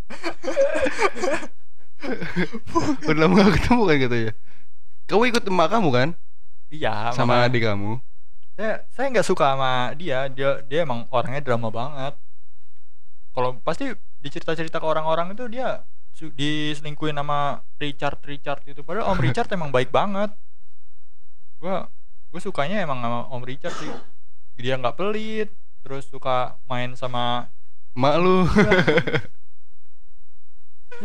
[3.03, 4.33] Udah lama gak ketemu kan katanya.
[5.07, 6.09] Kamu ikut emak kamu kan?
[6.67, 7.91] iya Sama makanya- adik kamu.
[8.53, 12.17] saya saya nggak suka sama dia dia dia emang orangnya drama banget
[13.31, 15.85] kalau pasti dicerita-cerita ke orang-orang itu dia
[16.17, 20.33] diselingkuhin sama Richard Richard itu padahal Om Richard emang baik banget
[21.61, 21.85] gua
[22.27, 23.93] gue sukanya emang sama Om Richard sih
[24.57, 25.53] dia nggak pelit
[25.85, 27.53] terus suka main sama
[27.97, 28.45] Mak lu.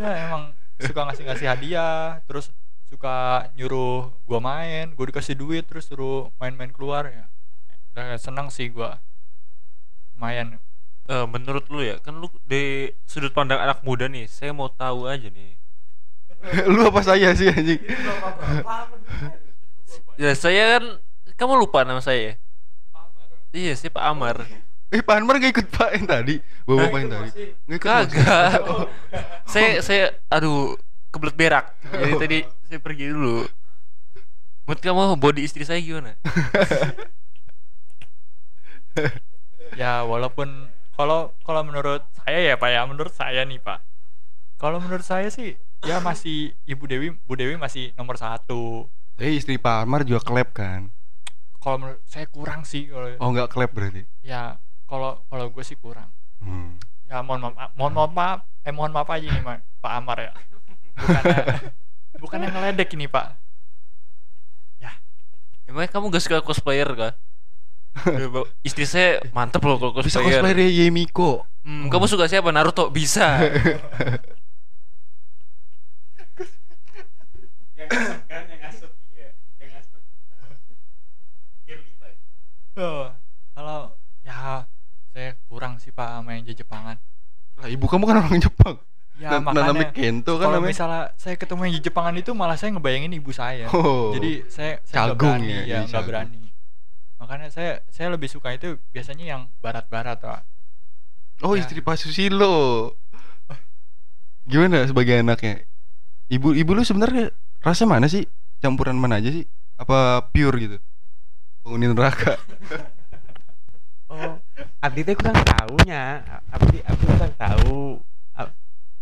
[0.00, 2.48] ya emang suka ngasih-ngasih hadiah terus
[2.88, 7.28] suka nyuruh gua main gua dikasih duit terus suruh main-main keluar ya
[7.92, 9.04] udah seneng sih gua
[10.16, 10.56] lumayan
[11.10, 15.10] Eh, menurut lu ya, kan lu di sudut pandang anak muda nih, saya mau tahu
[15.10, 15.58] aja nih.
[16.72, 17.82] lu apa saya sih anjing?
[20.14, 20.84] Ya saya kan,
[21.34, 22.22] kamu lupa nama saya?
[22.22, 22.34] ya?
[23.50, 24.46] Iya, saya Pak Amar.
[24.92, 26.36] Eh Pak Anwar gak ikut Pak yang tadi?
[26.68, 27.28] Bawa Bapak yang tadi?
[27.64, 27.88] Gak ikut?
[27.88, 28.60] Kagak.
[29.52, 30.76] saya saya aduh
[31.08, 31.66] kebelet berak.
[31.88, 32.38] Jadi tadi
[32.68, 33.48] saya pergi dulu.
[34.68, 36.12] Menurut kamu body istri saya gimana?
[39.80, 43.80] ya walaupun kalau kalau menurut saya ya pak ya menurut saya nih pak
[44.60, 48.86] kalau menurut saya sih ya masih ibu Dewi Bu Dewi masih nomor satu
[49.16, 50.92] Eh istri Pak Anwar juga klep kan?
[51.62, 54.04] kalau menurut saya kurang sih kalau Oh nggak klep berarti?
[54.20, 54.60] ya
[54.92, 56.12] kalau kalau gue sih kurang
[56.42, 56.74] Hmm.
[57.06, 60.32] ya mohon maaf mohon mohon maaf eh mohon maaf aja nih Pak Pak Amar ya
[60.92, 61.22] bukan
[62.20, 63.38] bukan yang ngeledek ini pak
[65.62, 67.14] Emangnya kamu gak suka cosplayer kan?
[68.04, 68.26] Ya,
[68.60, 70.42] Istri saya mantep loh kalau Bisa cosplayer.
[70.42, 71.46] cosplayer Yemiko.
[71.62, 72.50] Hmm, kamu suka siapa?
[72.50, 73.38] Naruto bisa.
[82.76, 83.21] oh, kalau ya saya
[85.52, 86.96] kurang sih pak sama yang Jepangan
[87.54, 88.80] Lah ibu kamu kan orang Jepang.
[89.14, 90.72] ya Na- namanya makanya Kento kan kalau namanya.
[90.72, 94.10] misalnya saya ketemu yang Jepangan itu malah saya ngebayangin ibu saya Oh.
[94.10, 96.08] jadi saya saya nggak berani ya, ya iya, nggak caggung.
[96.08, 96.42] berani
[97.16, 100.42] makanya saya saya lebih suka itu biasanya yang barat-barat pak
[101.40, 101.60] Oh Ya.
[101.60, 102.94] istri Pak Susilo.
[104.44, 105.66] Gimana sebagai anaknya?
[106.28, 108.26] Ibu ibu lu sebenarnya rasa mana sih?
[108.58, 109.42] Campuran mana aja sih?
[109.74, 110.78] Apa pure gitu?
[111.60, 112.38] Penghuni neraka.
[114.06, 114.38] Oh,
[114.80, 116.02] Abdi teh kurang tahunya.
[116.48, 117.78] Abdi Abdi kurang tahu.
[118.32, 118.56] Ab-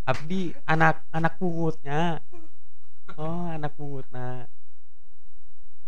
[0.04, 2.20] Abdi anak anak pungutnya.
[3.14, 4.46] Oh, anak pungutnya.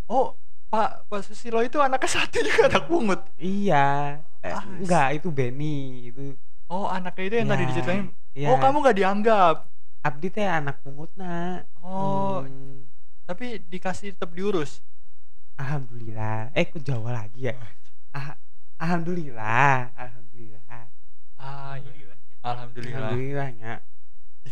[0.09, 0.37] oh
[0.69, 4.21] pak pak Susilo itu anaknya satu juga anak pungut Iya.
[4.43, 6.11] Eh, Ah, enggak, itu Benny.
[6.11, 6.37] Itu
[6.69, 8.49] oh anaknya itu yang tadi Ya, diceritain iya.
[8.51, 9.57] oh kamu nggak dianggap
[10.03, 11.63] Abdi teh anak pungutna.
[11.79, 12.85] oh Hmm,
[13.25, 14.83] tapi dikasih tetap diurus
[15.55, 16.51] Alhamdulillah.
[16.53, 17.55] Eh, kok Jawa lagi ya?
[18.11, 18.35] Ah,
[18.83, 19.95] alhamdulillah.
[19.95, 20.83] Alhamdulillah.
[21.39, 22.15] ah iya.
[22.43, 23.73] alhamdulillah Alhamdulillahnya.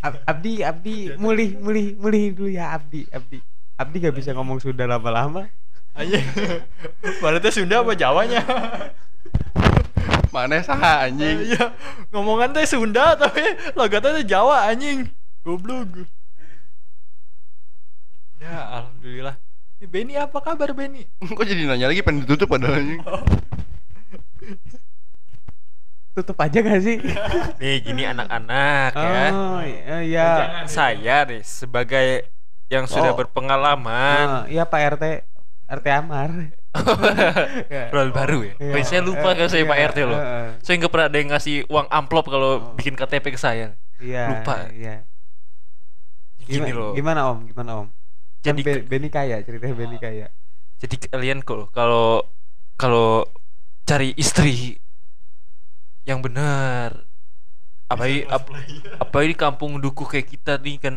[0.06, 3.42] Ab- Abdi, Abdi, mulih, mulih, mulih dulu ya Abdi, Abdi.
[3.74, 5.50] Abdi gak bisa ngomong Sunda lama-lama.
[5.90, 6.22] aja
[7.18, 8.46] Baratnya Sunda apa Jawanya
[10.30, 11.50] Mana sah anjing?
[11.50, 11.74] Iya,
[12.14, 13.42] ngomongan teh Sunda tapi
[13.74, 15.10] logatnya teh Jawa anjing.
[15.42, 16.06] Goblok.
[18.38, 19.34] Ya, alhamdulillah.
[19.90, 21.08] Benny apa kabar Benny?
[21.18, 23.02] Kok jadi nanya lagi pengen ditutup padahal anjing.
[26.10, 26.98] Tutup aja gak sih?
[27.56, 29.24] nih gini anak-anak ya.
[29.30, 30.28] Oh, iya, iya.
[30.66, 32.26] Saya nih sebagai
[32.66, 33.18] yang sudah Oh.
[33.18, 35.04] berpengalaman, Oh, iya Pak RT,
[35.70, 36.30] RT Amar.
[37.94, 38.54] Role baru ya.
[38.58, 38.72] Iya.
[38.72, 40.18] Oh, saya lupa kalau saya Iya, Pak RT loh.
[40.18, 42.58] eh, Saya nggak pernah ada yang ngasih uang amplop kalau Oh.
[42.74, 43.74] bikin KTP ke saya.
[43.98, 44.24] Iya.
[44.34, 44.66] Lupa.
[44.68, 45.06] Iya.
[46.40, 46.92] Gini Gimana, loh.
[46.92, 47.38] Gimana Om?
[47.46, 47.88] Gimana Om?
[48.40, 50.26] Jadi kan Be- Benny kaya, ceritanya Benny kaya.
[50.76, 52.24] jadi kalian kok kalau
[52.74, 53.28] kalau
[53.90, 54.78] cari istri
[56.04, 57.02] yang benar
[57.86, 58.54] apa ini ap-
[59.02, 60.94] apa ini kampung dukuh kayak kita nih kan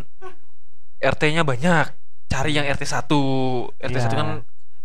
[1.01, 1.89] RT-nya banyak
[2.29, 3.09] cari yang RT 1
[3.81, 4.09] RT 1 Iya.
[4.13, 4.27] kan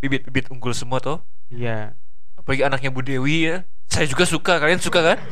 [0.00, 1.92] bibit-bibit unggul semua toh Iya.
[2.34, 5.18] apalagi anaknya Bu Dewi ya saya juga suka kalian suka kan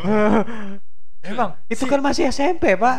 [1.26, 2.96] Emang Itu kan masih SMP, Pak.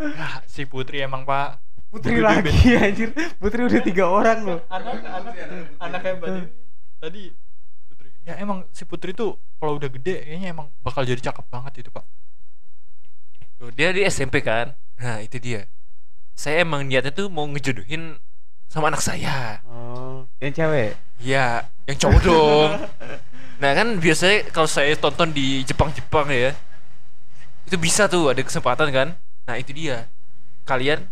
[0.00, 1.60] ya, si Putri emang Pak.
[1.92, 3.12] Putri lagi anjir.
[3.36, 4.58] Putri udah tiga orang loh.
[4.72, 5.36] Anak anak
[5.76, 6.48] anaknya Mbak Dewi.
[6.96, 7.24] Tadi.
[8.22, 11.90] Ya emang si Putri tuh kalau udah gede kayaknya emang bakal jadi cakep banget itu,
[11.90, 12.06] Pak.
[13.58, 15.66] Tuh, dia di SMP kan nah itu dia
[16.32, 18.14] saya emang niatnya tuh mau ngejodohin
[18.66, 20.94] sama anak saya Oh, yang cewek.
[21.18, 22.70] Ya, yang cowok dong.
[23.58, 26.50] nah kan biasanya kalau saya tonton di Jepang-Jepang ya,
[27.62, 29.08] itu bisa tuh ada kesempatan kan.
[29.44, 30.06] Nah itu dia.
[30.62, 31.06] Kalian,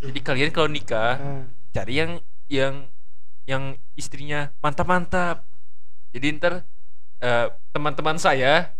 [0.00, 1.42] jadi kalian kalau nikah Ah.
[1.70, 2.10] cari yang
[2.48, 2.74] yang
[3.44, 3.62] yang
[3.94, 5.44] istrinya mantap-mantap.
[6.10, 6.66] Jadi ntar
[7.18, 8.74] eh, teman-teman saya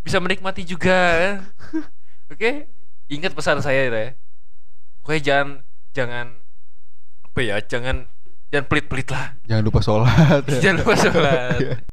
[0.00, 1.40] bisa menikmati juga.
[2.32, 2.70] Oke,
[3.06, 4.14] ingat pesan saya ya.
[5.00, 5.48] pokoknya jangan
[5.90, 6.26] jangan
[7.24, 7.96] apa ya jangan
[8.52, 10.42] jangan pelit-pelit lah Jangan lupa sholat.
[10.44, 10.58] ya.
[10.62, 11.60] jangan lupa sholat